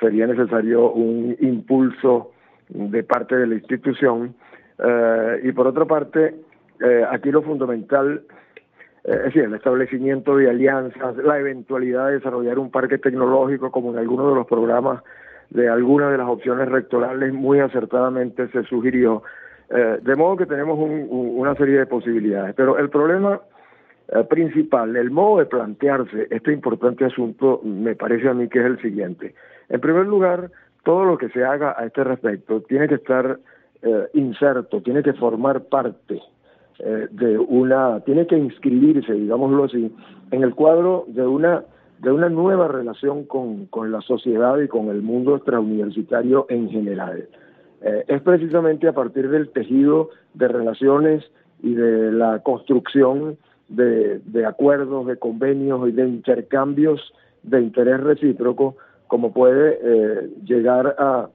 [0.00, 2.32] sería necesario un impulso
[2.68, 4.34] de parte de la institución.
[5.42, 6.34] y por otra parte,
[7.10, 8.22] aquí lo fundamental
[9.04, 14.30] es el establecimiento de alianzas, la eventualidad de desarrollar un parque tecnológico como en algunos
[14.30, 15.02] de los programas
[15.50, 19.22] de algunas de las opciones rectorales muy acertadamente se sugirió.
[19.70, 22.54] Eh, de modo que tenemos una serie de posibilidades.
[22.54, 23.53] Pero el problema eh,
[24.28, 28.80] principal, el modo de plantearse este importante asunto, me parece a mí que es el
[28.80, 29.34] siguiente.
[29.68, 30.50] En primer lugar,
[30.84, 33.38] todo lo que se haga a este respecto tiene que estar
[33.82, 36.20] eh, inserto, tiene que formar parte
[36.78, 39.94] eh, de una, tiene que inscribirse, digámoslo así,
[40.30, 41.64] en el cuadro de una,
[42.00, 47.28] de una nueva relación con, con la sociedad y con el mundo extrauniversitario en general.
[47.82, 51.24] Eh, es precisamente a partir del tejido de relaciones
[51.62, 53.36] y de la construcción
[53.68, 61.28] de, acuerdos, de convenios y de intercambios de interés recíproco como puede eh, llegar a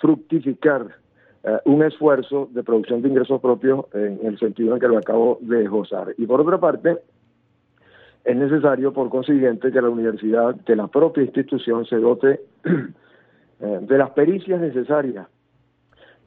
[0.00, 0.88] fructificar
[1.42, 5.38] eh, un esfuerzo de producción de ingresos propios en el sentido en que lo acabo
[5.40, 6.14] de gozar.
[6.18, 6.98] Y por otra parte,
[8.24, 13.98] es necesario, por consiguiente, que la universidad, que la propia institución se dote eh, de
[13.98, 15.26] las pericias necesarias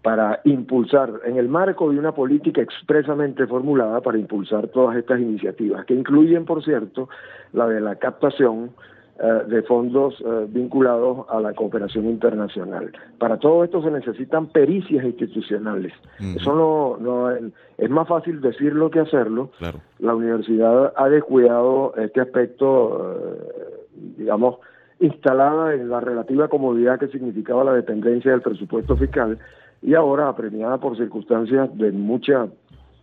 [0.03, 5.85] para impulsar, en el marco de una política expresamente formulada para impulsar todas estas iniciativas,
[5.85, 7.07] que incluyen, por cierto,
[7.53, 8.71] la de la captación
[9.19, 12.91] eh, de fondos eh, vinculados a la cooperación internacional.
[13.17, 15.93] Para todo esto se necesitan pericias institucionales.
[16.19, 19.51] Eso no, no es más fácil decirlo que hacerlo.
[19.99, 23.87] La universidad ha descuidado este aspecto, eh,
[24.17, 24.57] digamos,
[24.99, 29.37] instalada en la relativa comodidad que significaba la dependencia del presupuesto fiscal
[29.83, 32.47] y ahora apremiada por circunstancias de mucha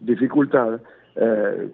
[0.00, 0.80] dificultad,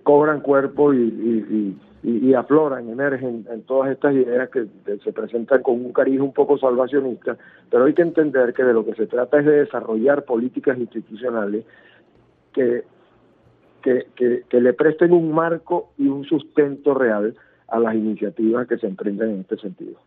[0.03, 4.67] cobran cuerpo y y, afloran, emergen en todas estas ideas que,
[5.03, 7.37] se presentan con un cariño un poco salvacionista,
[7.69, 11.65] pero hay que entender que de lo que se trata es de desarrollar políticas institucionales
[12.53, 12.85] que,
[13.83, 14.07] que,
[14.49, 17.35] que, le presten un marco y un sustento real
[17.67, 19.99] a las iniciativas que se emprenden en este sentido.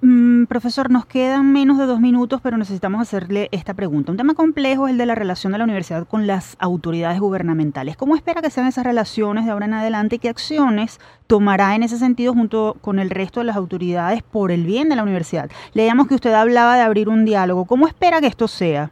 [0.00, 4.10] Mm, profesor, nos quedan menos de dos minutos, pero necesitamos hacerle esta pregunta.
[4.10, 7.96] Un tema complejo es el de la relación de la universidad con las autoridades gubernamentales.
[7.96, 11.82] ¿Cómo espera que sean esas relaciones de ahora en adelante y qué acciones tomará en
[11.82, 15.50] ese sentido junto con el resto de las autoridades por el bien de la universidad?
[15.74, 17.64] Leíamos que usted hablaba de abrir un diálogo.
[17.64, 18.90] ¿Cómo espera que esto sea?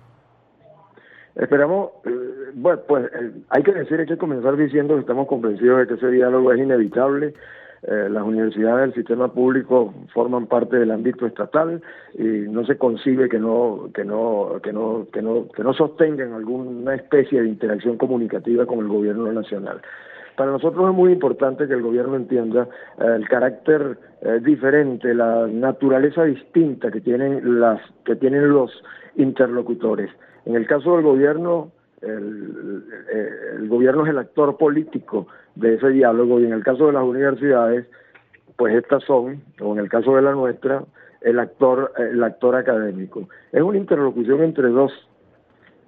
[1.35, 5.81] Esperamos, eh, bueno, pues eh, hay que decir, hay que comenzar diciendo que estamos convencidos
[5.81, 7.35] de que ese diálogo es inevitable
[7.85, 11.83] eh, las universidades del sistema público forman parte del ámbito estatal
[12.15, 16.33] y no se concibe que no que no que no que no que no sostengan
[16.33, 19.83] alguna especie de interacción comunicativa con el gobierno nacional.
[20.37, 22.69] Para nosotros es muy importante que el gobierno entienda
[23.01, 28.71] eh, el carácter eh, diferente, la naturaleza distinta que tienen las que tienen los
[29.17, 30.11] interlocutores.
[30.47, 31.73] En el caso del gobierno,
[32.03, 37.05] el, gobierno es el actor político de ese diálogo y en el caso de las
[37.05, 37.87] universidades,
[38.57, 40.85] pues estas son, o en el caso de la nuestra,
[41.21, 43.29] el actor, el actor académico.
[43.53, 44.93] Es una interlocución entre dos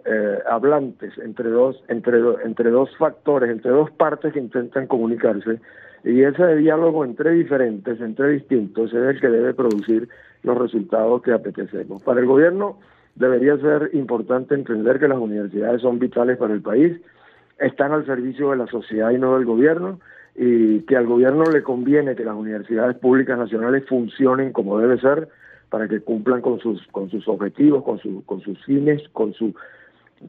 [0.05, 5.61] eh, hablantes, entre dos, entre, entre dos factores, entre dos partes que intentan comunicarse,
[6.05, 10.09] y ese diálogo entre diferentes, entre distintos, es el que debe producir
[10.43, 12.03] los resultados que apetecemos.
[12.03, 12.79] Para el gobierno
[13.15, 17.01] debería ser importante entender que las universidades son vitales para el país,
[17.59, 20.01] están al servicio de la sociedad y no del gobierno,
[20.35, 25.29] y que al gobierno le conviene que las universidades públicas nacionales funcionen como debe ser
[25.71, 29.55] para que cumplan con sus con sus objetivos, con su, con sus fines, con su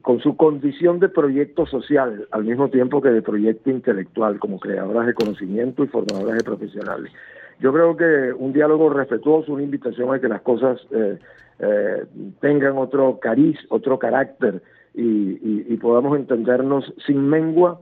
[0.02, 5.06] con su condición de proyecto social, al mismo tiempo que de proyecto intelectual, como creadoras
[5.06, 7.12] de conocimiento y formadoras de profesionales.
[7.60, 11.18] Yo creo que un diálogo respetuoso, una invitación a que las cosas eh,
[11.58, 12.04] eh,
[12.40, 14.62] tengan otro cariz, otro carácter
[14.98, 17.78] y podamos entendernos sin mengua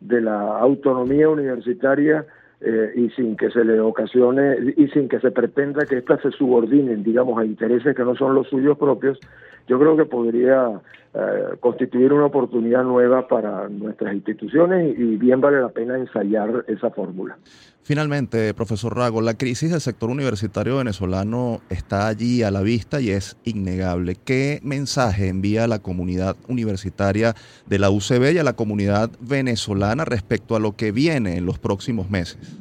[0.00, 2.26] de la autonomía universitaria
[2.60, 6.30] eh, y sin que se le ocasione y sin que se pretenda que éstas se
[6.30, 9.18] subordinen, digamos, a intereses que no son los suyos propios,
[9.66, 10.80] yo creo que podría
[11.14, 16.90] eh, constituir una oportunidad nueva para nuestras instituciones y bien vale la pena ensayar esa
[16.90, 17.38] fórmula.
[17.82, 23.10] Finalmente, profesor Rago, la crisis del sector universitario venezolano está allí a la vista y
[23.10, 24.16] es innegable.
[24.24, 27.32] ¿Qué mensaje envía a la comunidad universitaria
[27.66, 31.58] de la UCB y a la comunidad venezolana respecto a lo que viene en los
[31.58, 32.60] próximos meses?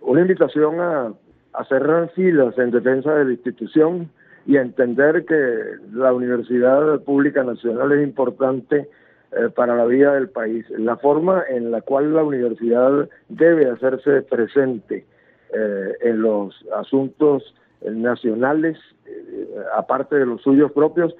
[0.00, 1.12] Una invitación a,
[1.52, 4.08] a cerrar filas en defensa de la institución
[4.50, 8.88] y entender que la Universidad Pública Nacional es importante
[9.30, 10.68] eh, para la vida del país.
[10.70, 15.06] La forma en la cual la universidad debe hacerse presente
[15.54, 18.76] eh, en los asuntos nacionales,
[19.06, 21.14] eh, aparte de los suyos propios,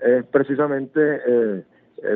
[0.00, 1.64] es precisamente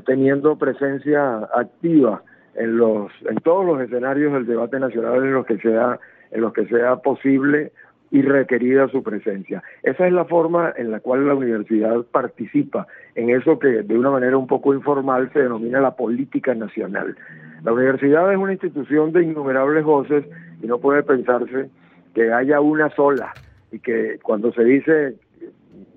[0.04, 2.22] teniendo presencia activa
[2.54, 5.98] en los en todos los escenarios del debate nacional en los que sea
[6.30, 7.72] en los que sea posible
[8.10, 9.62] y requerida su presencia.
[9.82, 14.10] Esa es la forma en la cual la universidad participa en eso que de una
[14.10, 17.16] manera un poco informal se denomina la política nacional.
[17.64, 20.24] La universidad es una institución de innumerables voces
[20.62, 21.68] y no puede pensarse
[22.14, 23.32] que haya una sola
[23.70, 25.14] y que cuando se dice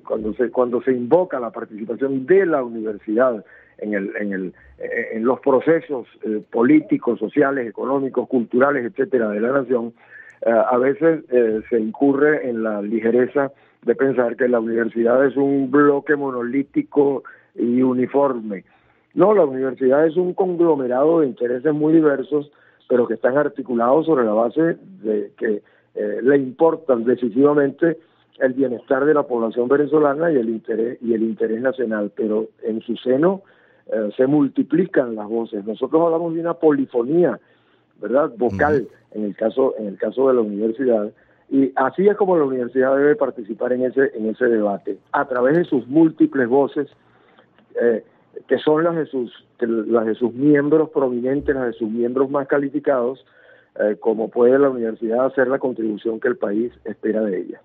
[0.06, 3.46] cuando se cuando se invoca la participación de la universidad
[3.78, 4.54] en el en el
[5.14, 9.94] en los procesos eh, políticos, sociales, económicos, culturales, etcétera de la nación,
[10.46, 13.52] a veces eh, se incurre en la ligereza
[13.84, 17.24] de pensar que la universidad es un bloque monolítico
[17.56, 18.64] y uniforme.
[19.14, 22.52] No, la universidad es un conglomerado de intereses muy diversos,
[22.88, 25.62] pero que están articulados sobre la base de que
[25.96, 27.98] eh, le importan decisivamente
[28.40, 32.82] el bienestar de la población venezolana y el interés y el interés nacional, pero en
[32.82, 33.44] su seno
[34.16, 35.66] se multiplican las voces.
[35.66, 37.38] Nosotros hablamos de una polifonía
[38.02, 38.32] ¿verdad?
[38.38, 41.12] Vocal en el caso en el caso de la universidad
[41.50, 45.58] y así es como la universidad debe participar en ese en ese debate a través
[45.58, 46.88] de sus múltiples voces
[47.80, 48.04] eh,
[48.48, 52.48] que son las de sus las de sus miembros prominentes, las de sus miembros más
[52.48, 53.26] calificados,
[53.80, 57.62] eh, como puede la universidad hacer la contribución que el país espera de ella.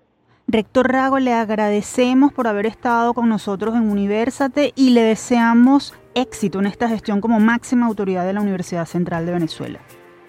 [0.47, 6.59] Rector Rago, le agradecemos por haber estado con nosotros en Universate y le deseamos éxito
[6.59, 9.79] en esta gestión como máxima autoridad de la Universidad Central de Venezuela.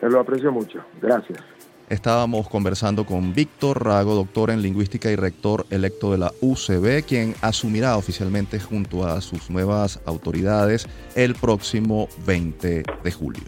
[0.00, 0.80] Te lo aprecio mucho.
[1.00, 1.38] Gracias.
[1.88, 7.34] Estábamos conversando con Víctor Rago, doctor en lingüística y rector electo de la UCB, quien
[7.40, 10.86] asumirá oficialmente junto a sus nuevas autoridades
[11.16, 13.42] el próximo 20 de julio.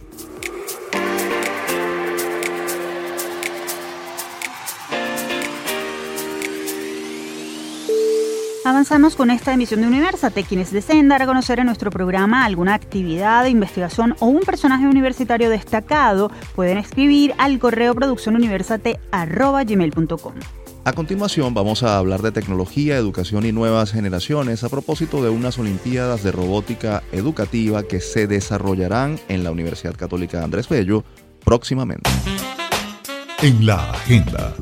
[8.71, 10.45] Avanzamos con esta emisión de Universate.
[10.45, 15.51] Quienes deseen dar a conocer en nuestro programa alguna actividad, investigación o un personaje universitario
[15.51, 20.35] destacado, pueden escribir al correo produccionuniversate.gmail.com.
[20.85, 25.59] A continuación vamos a hablar de tecnología, educación y nuevas generaciones a propósito de unas
[25.59, 31.03] Olimpiadas de Robótica Educativa que se desarrollarán en la Universidad Católica Andrés Bello
[31.45, 32.09] próximamente.
[33.43, 34.55] En la agenda.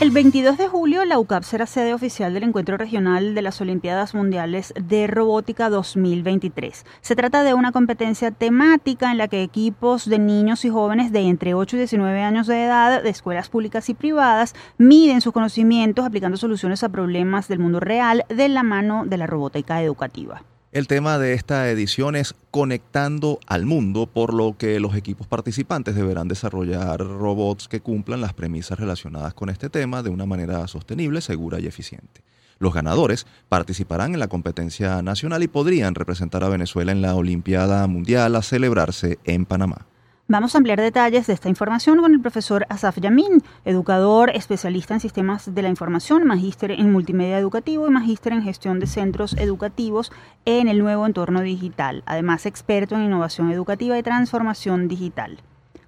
[0.00, 4.14] El 22 de julio, la UCAP será sede oficial del encuentro regional de las Olimpiadas
[4.14, 6.86] Mundiales de Robótica 2023.
[7.00, 11.22] Se trata de una competencia temática en la que equipos de niños y jóvenes de
[11.22, 16.06] entre 8 y 19 años de edad, de escuelas públicas y privadas, miden sus conocimientos
[16.06, 20.44] aplicando soluciones a problemas del mundo real de la mano de la robótica educativa.
[20.70, 25.94] El tema de esta edición es conectando al mundo, por lo que los equipos participantes
[25.94, 31.22] deberán desarrollar robots que cumplan las premisas relacionadas con este tema de una manera sostenible,
[31.22, 32.20] segura y eficiente.
[32.58, 37.86] Los ganadores participarán en la competencia nacional y podrían representar a Venezuela en la Olimpiada
[37.86, 39.86] Mundial a celebrarse en Panamá.
[40.30, 45.00] Vamos a ampliar detalles de esta información con el profesor Asaf Yamin, educador, especialista en
[45.00, 50.12] sistemas de la información, magíster en multimedia educativo y magíster en gestión de centros educativos
[50.44, 55.38] en el nuevo entorno digital, además experto en innovación educativa y transformación digital.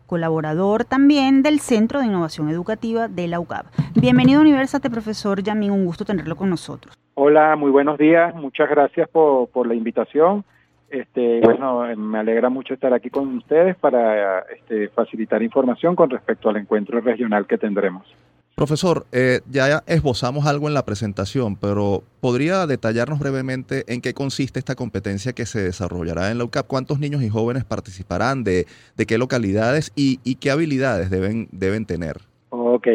[0.07, 3.67] Colaborador también del Centro de Innovación Educativa de la UCAP.
[3.95, 6.95] Bienvenido a Universate, profesor Yamin, un gusto tenerlo con nosotros.
[7.13, 10.47] Hola, muy buenos días, muchas gracias por, por la invitación
[10.91, 16.49] este, bueno, me alegra mucho estar aquí con ustedes para este, facilitar información con respecto
[16.49, 18.07] al encuentro regional que tendremos.
[18.61, 24.59] Profesor, eh, ya esbozamos algo en la presentación, pero ¿podría detallarnos brevemente en qué consiste
[24.59, 26.67] esta competencia que se desarrollará en la UCAP?
[26.67, 28.45] ¿Cuántos niños y jóvenes participarán?
[28.45, 28.67] ¿De,
[28.99, 32.17] de qué localidades y, y, qué habilidades deben, deben tener?
[32.51, 32.89] Ok,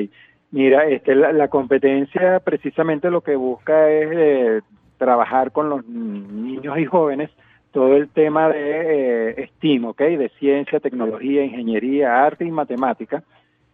[0.52, 4.62] mira, este, la, la competencia precisamente lo que busca es eh,
[5.00, 7.32] trabajar con los niños y jóvenes
[7.76, 10.00] todo el tema de eh, STEAM, ¿ok?
[10.00, 13.22] De ciencia, tecnología, ingeniería, arte y matemática,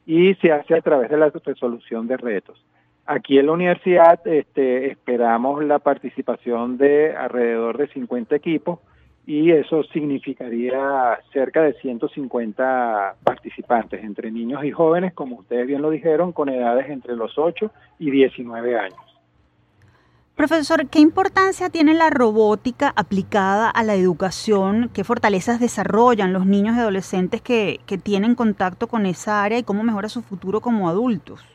[0.08, 2.60] y se hace a través de la resolución de retos.
[3.06, 8.80] Aquí en la universidad este, esperamos la participación de alrededor de 50 equipos
[9.28, 15.92] y eso significaría cerca de 150 participantes, entre niños y jóvenes, como ustedes bien lo
[15.92, 19.11] dijeron, con edades entre los 8 y 19 años.
[20.42, 24.90] Profesor, ¿qué importancia tiene la robótica aplicada a la educación?
[24.92, 29.84] ¿Qué fortalezas desarrollan los niños y adolescentes que, tienen contacto con esa área y cómo
[29.84, 31.46] mejora su futuro como adultos?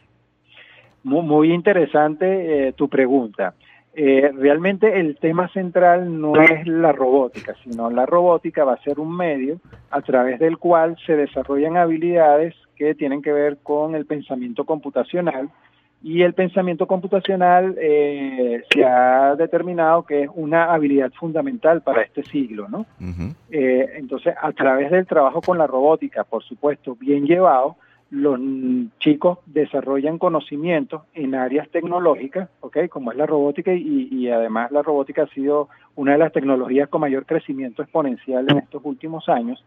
[1.02, 3.54] Muy, interesante eh, tu pregunta.
[3.92, 9.00] Eh, realmente el tema central no es la robótica, sino la robótica va a ser
[9.00, 9.58] un medio
[9.90, 15.50] a través del cual se desarrollan habilidades que tienen que ver con el pensamiento computacional,
[16.06, 22.22] y el pensamiento computacional eh, se ha determinado que es una habilidad fundamental para este
[22.22, 22.86] siglo, ¿no?
[23.50, 27.74] Eh, entonces, a través del trabajo con la robótica, por supuesto, bien llevado,
[28.10, 28.38] los
[29.00, 32.86] chicos desarrollan conocimientos en áreas tecnológicas, ¿ok?
[32.88, 36.88] Como es la robótica y, y además la robótica ha sido una de las tecnologías
[36.88, 39.64] con mayor crecimiento exponencial en estos últimos años.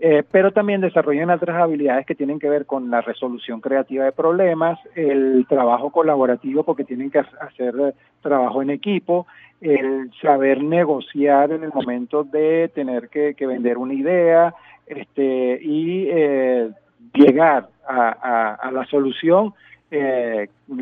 [0.00, 4.12] Eh, pero también desarrollan otras habilidades que tienen que ver con la resolución creativa de
[4.12, 9.26] problemas, el trabajo colaborativo porque tienen que hacer eh, trabajo en equipo,
[9.60, 14.54] el saber negociar en el momento de tener que, vender una idea
[14.86, 16.70] este, y eh,
[17.14, 19.54] llegar a, la solución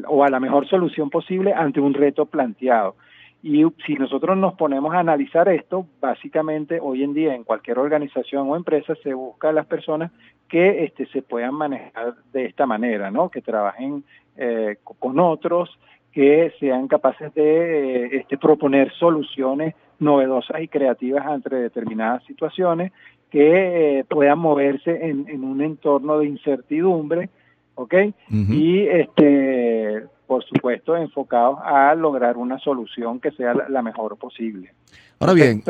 [0.06, 2.94] o a la mejor solución posible ante un reto planteado.
[3.42, 8.48] Y si nosotros nos ponemos a analizar esto, básicamente hoy en día en cualquier organización
[8.48, 10.12] o empresa se busca a las personas
[10.48, 13.30] que este, se puedan manejar de esta manera, ¿no?
[13.30, 14.04] Que trabajen
[14.36, 15.76] eh, con otros,
[16.12, 22.92] que sean capaces de eh, este, proponer soluciones novedosas y creativas ante determinadas situaciones,
[23.30, 27.30] que eh, puedan moverse en, en, un entorno de incertidumbre,
[27.74, 27.94] ¿ok?
[28.30, 34.72] Y este por supuesto, enfocados a lograr una solución que sea la, mejor posible.
[35.20, 35.62] Ahora bien,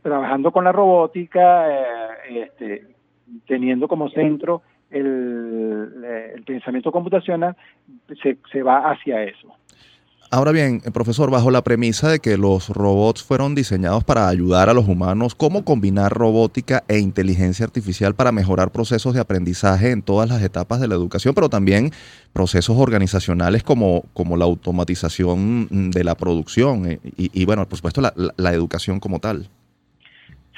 [0.00, 2.86] trabajando con la robótica, eh, este,
[3.48, 6.04] teniendo como centro el,
[6.36, 7.56] el pensamiento computacional,
[8.22, 9.48] se, se va hacia eso.
[10.30, 14.68] Ahora bien, eh, profesor, bajo la premisa de que los robots fueron diseñados para ayudar
[14.68, 20.02] a los humanos, ¿cómo combinar robótica e inteligencia artificial para mejorar procesos de aprendizaje en
[20.02, 21.90] todas las etapas de la educación, pero también
[22.32, 28.00] procesos organizacionales como, como la automatización mm, de la producción eh, y, bueno, por supuesto,
[28.00, 29.48] la, educación como tal?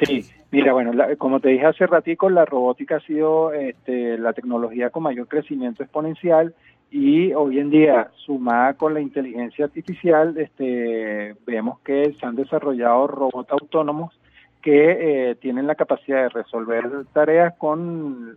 [0.03, 4.89] Sí, mira, bueno, como te dije hace ratico, la robótica ha sido este, la tecnología
[4.91, 6.55] con mayor crecimiento exponencial
[6.91, 13.07] y hoy en día, sumada con la inteligencia artificial, este, vemos que se han desarrollado
[13.07, 14.19] robots autónomos
[14.63, 18.37] que eh, tienen la capacidad de resolver tareas con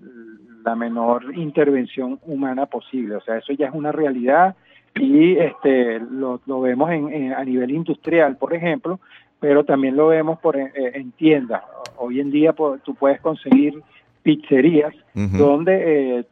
[0.63, 3.15] la menor intervención humana posible.
[3.15, 4.55] O sea, eso ya es una realidad
[4.95, 8.99] y este, lo, lo vemos en, a nivel industrial, por ejemplo,
[9.39, 11.63] pero también lo vemos por, eh, en tiendas.
[11.97, 13.81] Hoy en día tú puedes conseguir
[14.23, 16.25] pizzerías donde eh,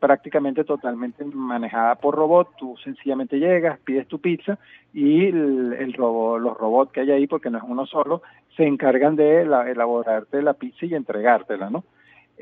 [0.00, 2.48] prácticamente totalmente manejada por robot.
[2.58, 4.58] Tú sencillamente llegas, pides tu pizza
[4.92, 8.22] y el, robot, los robots que hay ahí, porque no es uno solo,
[8.56, 11.84] se encargan de elaborarte la pizza y entregártela, ¿no?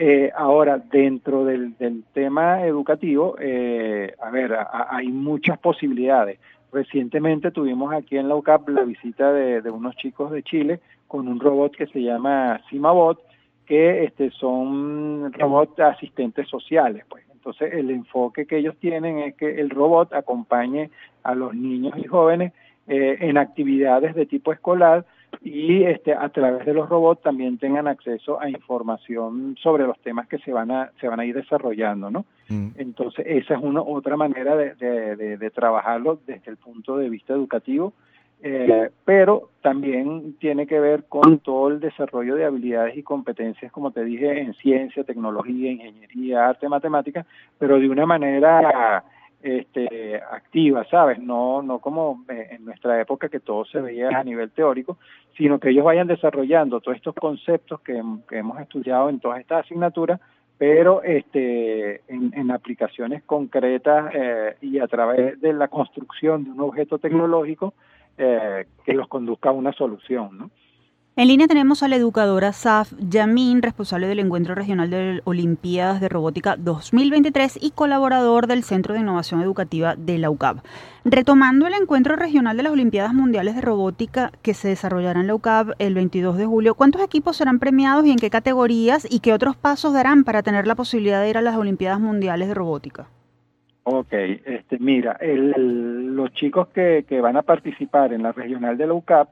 [0.00, 1.74] Eh, ahora, dentro del,
[2.12, 4.56] tema educativo, eh, a ver,
[4.90, 6.38] hay muchas posibilidades.
[6.72, 11.40] Recientemente tuvimos aquí en la UCAP la visita de, unos chicos de Chile con un
[11.40, 13.20] robot que se llama Simabot,
[13.66, 17.04] que este, son robots asistentes sociales.
[17.08, 17.27] Pues.
[17.38, 20.90] Entonces, el enfoque que ellos tienen es que el robot acompañe
[21.22, 22.52] a los niños y jóvenes
[22.88, 25.06] eh, en actividades de tipo escolar
[25.40, 30.26] y este, a través de los robots también tengan acceso a información sobre los temas
[30.26, 32.24] que se van a, se van a ir desarrollando, ¿no?
[32.48, 32.70] Mm.
[32.76, 37.34] Entonces, esa es una otra manera de, de, de, trabajarlo desde el punto de vista
[37.34, 37.92] educativo,
[38.40, 43.90] eh, pero también tiene que ver con todo el desarrollo de habilidades y competencias, como
[43.90, 47.26] te dije, en ciencia, tecnología, ingeniería, arte, matemáticas,
[47.58, 49.04] pero de una manera
[49.42, 51.18] este, activa, ¿sabes?
[51.18, 54.98] No, no como en nuestra época que todo se veía a nivel teórico,
[55.36, 60.20] sino que ellos vayan desarrollando todos estos conceptos que, hemos estudiado en todas estas asignaturas,
[60.58, 66.98] pero este, en, aplicaciones concretas eh, y a través de la construcción de un objeto
[66.98, 67.74] tecnológico
[68.18, 70.50] eh, que los conduzca a una solución.
[71.18, 76.08] En línea tenemos a la educadora Saf Yamin, responsable del Encuentro Regional de Olimpiadas de
[76.08, 80.62] Robótica 2023 y colaborador del Centro de Innovación Educativa de la UCAB.
[81.04, 85.34] Retomando el Encuentro Regional de las Olimpiadas Mundiales de Robótica que se desarrollará en la
[85.34, 89.32] UCAB el 22 de julio, ¿cuántos equipos serán premiados y en qué categorías y qué
[89.32, 93.08] otros pasos darán para tener la posibilidad de ir a las Olimpiadas Mundiales de Robótica?
[93.90, 99.28] Ok, este, mira, los chicos que, van a participar en la regional de la UCAB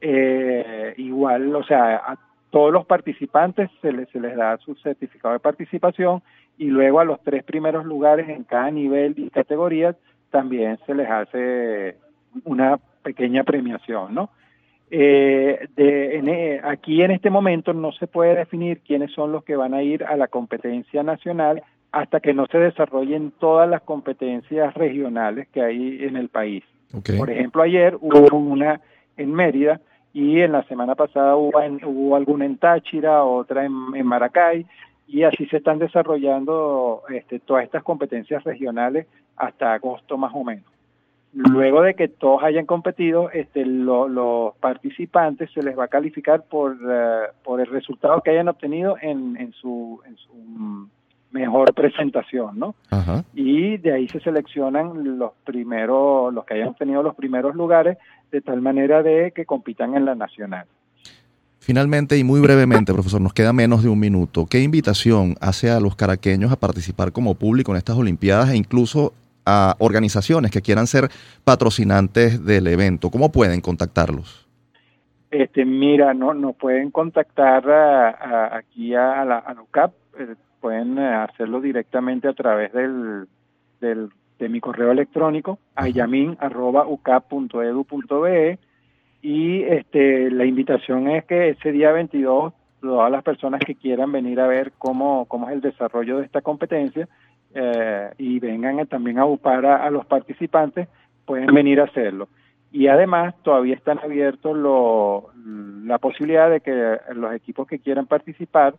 [0.00, 2.16] eh, igual, o sea, a
[2.50, 6.22] todos los participantes se les, da su certificado de participación
[6.56, 9.96] y luego a los tres primeros lugares en cada nivel y categoría
[10.30, 11.96] también se les hace
[12.44, 14.30] una pequeña premiación, ¿no?
[14.88, 19.74] Eh, eh, aquí en este momento no se puede definir quiénes son los que van
[19.74, 25.48] a ir a la competencia nacional hasta que no se desarrollen todas las competencias regionales
[25.48, 26.64] que hay en el país.
[27.18, 28.80] Por ejemplo, ayer hubo una
[29.16, 29.80] en Mérida
[30.12, 34.66] y en la semana pasada hubo, hubo alguna en Táchira, otra en, Maracay
[35.06, 39.06] y así se están desarrollando este, todas estas competencias regionales
[39.36, 40.64] hasta agosto más o menos.
[41.32, 46.78] Luego de que todos hayan competido, este, los participantes se les va a calificar por,
[46.88, 50.88] eh, por el resultado que hayan obtenido en, en, su, en su
[51.30, 52.74] mejor presentación, ¿no?
[53.34, 57.98] Y de ahí se seleccionan los primeros, los que hayan obtenido los primeros lugares,
[58.30, 60.66] de tal manera de que compitan en la nacional.
[61.66, 64.46] Finalmente y muy brevemente, profesor, nos queda menos de un minuto.
[64.46, 69.12] ¿Qué invitación hace a los caraqueños a participar como público en estas Olimpiadas e incluso
[69.44, 71.08] a organizaciones que quieran ser
[71.42, 73.10] patrocinantes del evento?
[73.10, 74.46] ¿Cómo pueden contactarlos?
[75.30, 77.64] Este, mira, no, nos pueden contactar
[78.52, 80.34] aquí a, la a UCAP, eh,
[80.66, 83.28] pueden eh, hacerlo directamente a través del,
[83.80, 88.58] del de mi correo electrónico ayamin@ucap.edu.be
[89.22, 94.40] y este la invitación es que ese día 22 todas las personas que quieran venir
[94.40, 97.06] a ver cómo, cómo es el desarrollo de esta competencia
[97.54, 100.88] eh, y vengan también a upar a, los participantes
[101.24, 102.28] pueden venir a hacerlo.
[102.72, 105.30] Y además todavía están abiertos lo,
[105.84, 108.74] la posibilidad de que los equipos que quieran participar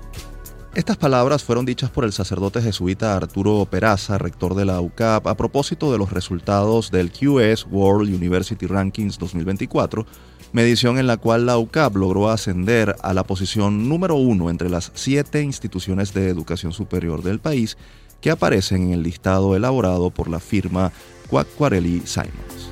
[0.77, 5.37] Estas palabras fueron dichas por el sacerdote jesuita Arturo Peraza, rector de la UCAP, a
[5.37, 10.07] propósito de los resultados del QS World University Rankings 2024,
[10.53, 14.93] medición en la cual la UCAP logró ascender a la posición número uno entre las
[14.95, 17.77] siete instituciones de educación superior del país
[18.25, 20.91] que aparecen en el listado elaborado por la firma
[21.29, 22.71] Quacquarelli Simons.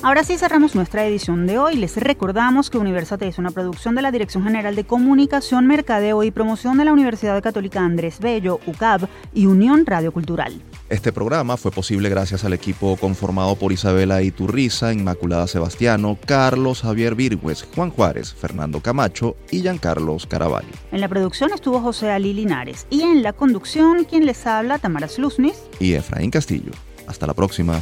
[0.00, 1.74] Ahora sí cerramos nuestra edición de hoy.
[1.74, 6.30] Les recordamos que Universate es una producción de la Dirección General de Comunicación, Mercadeo y
[6.30, 10.62] Promoción de la Universidad Católica Andrés Bello, UCAB y Unión Radio Cultural.
[10.92, 17.14] Este programa fue posible gracias al equipo conformado por Isabela Iturriza, Inmaculada Sebastiano, Carlos Javier
[17.14, 20.68] Virgües, Juan Juárez, Fernando Camacho y Giancarlos Caraballo.
[20.90, 25.08] En la producción estuvo José Ali Linares y en la conducción quien les habla Tamara
[25.08, 26.72] Slusnis y Efraín Castillo.
[27.06, 27.80] Hasta la próxima.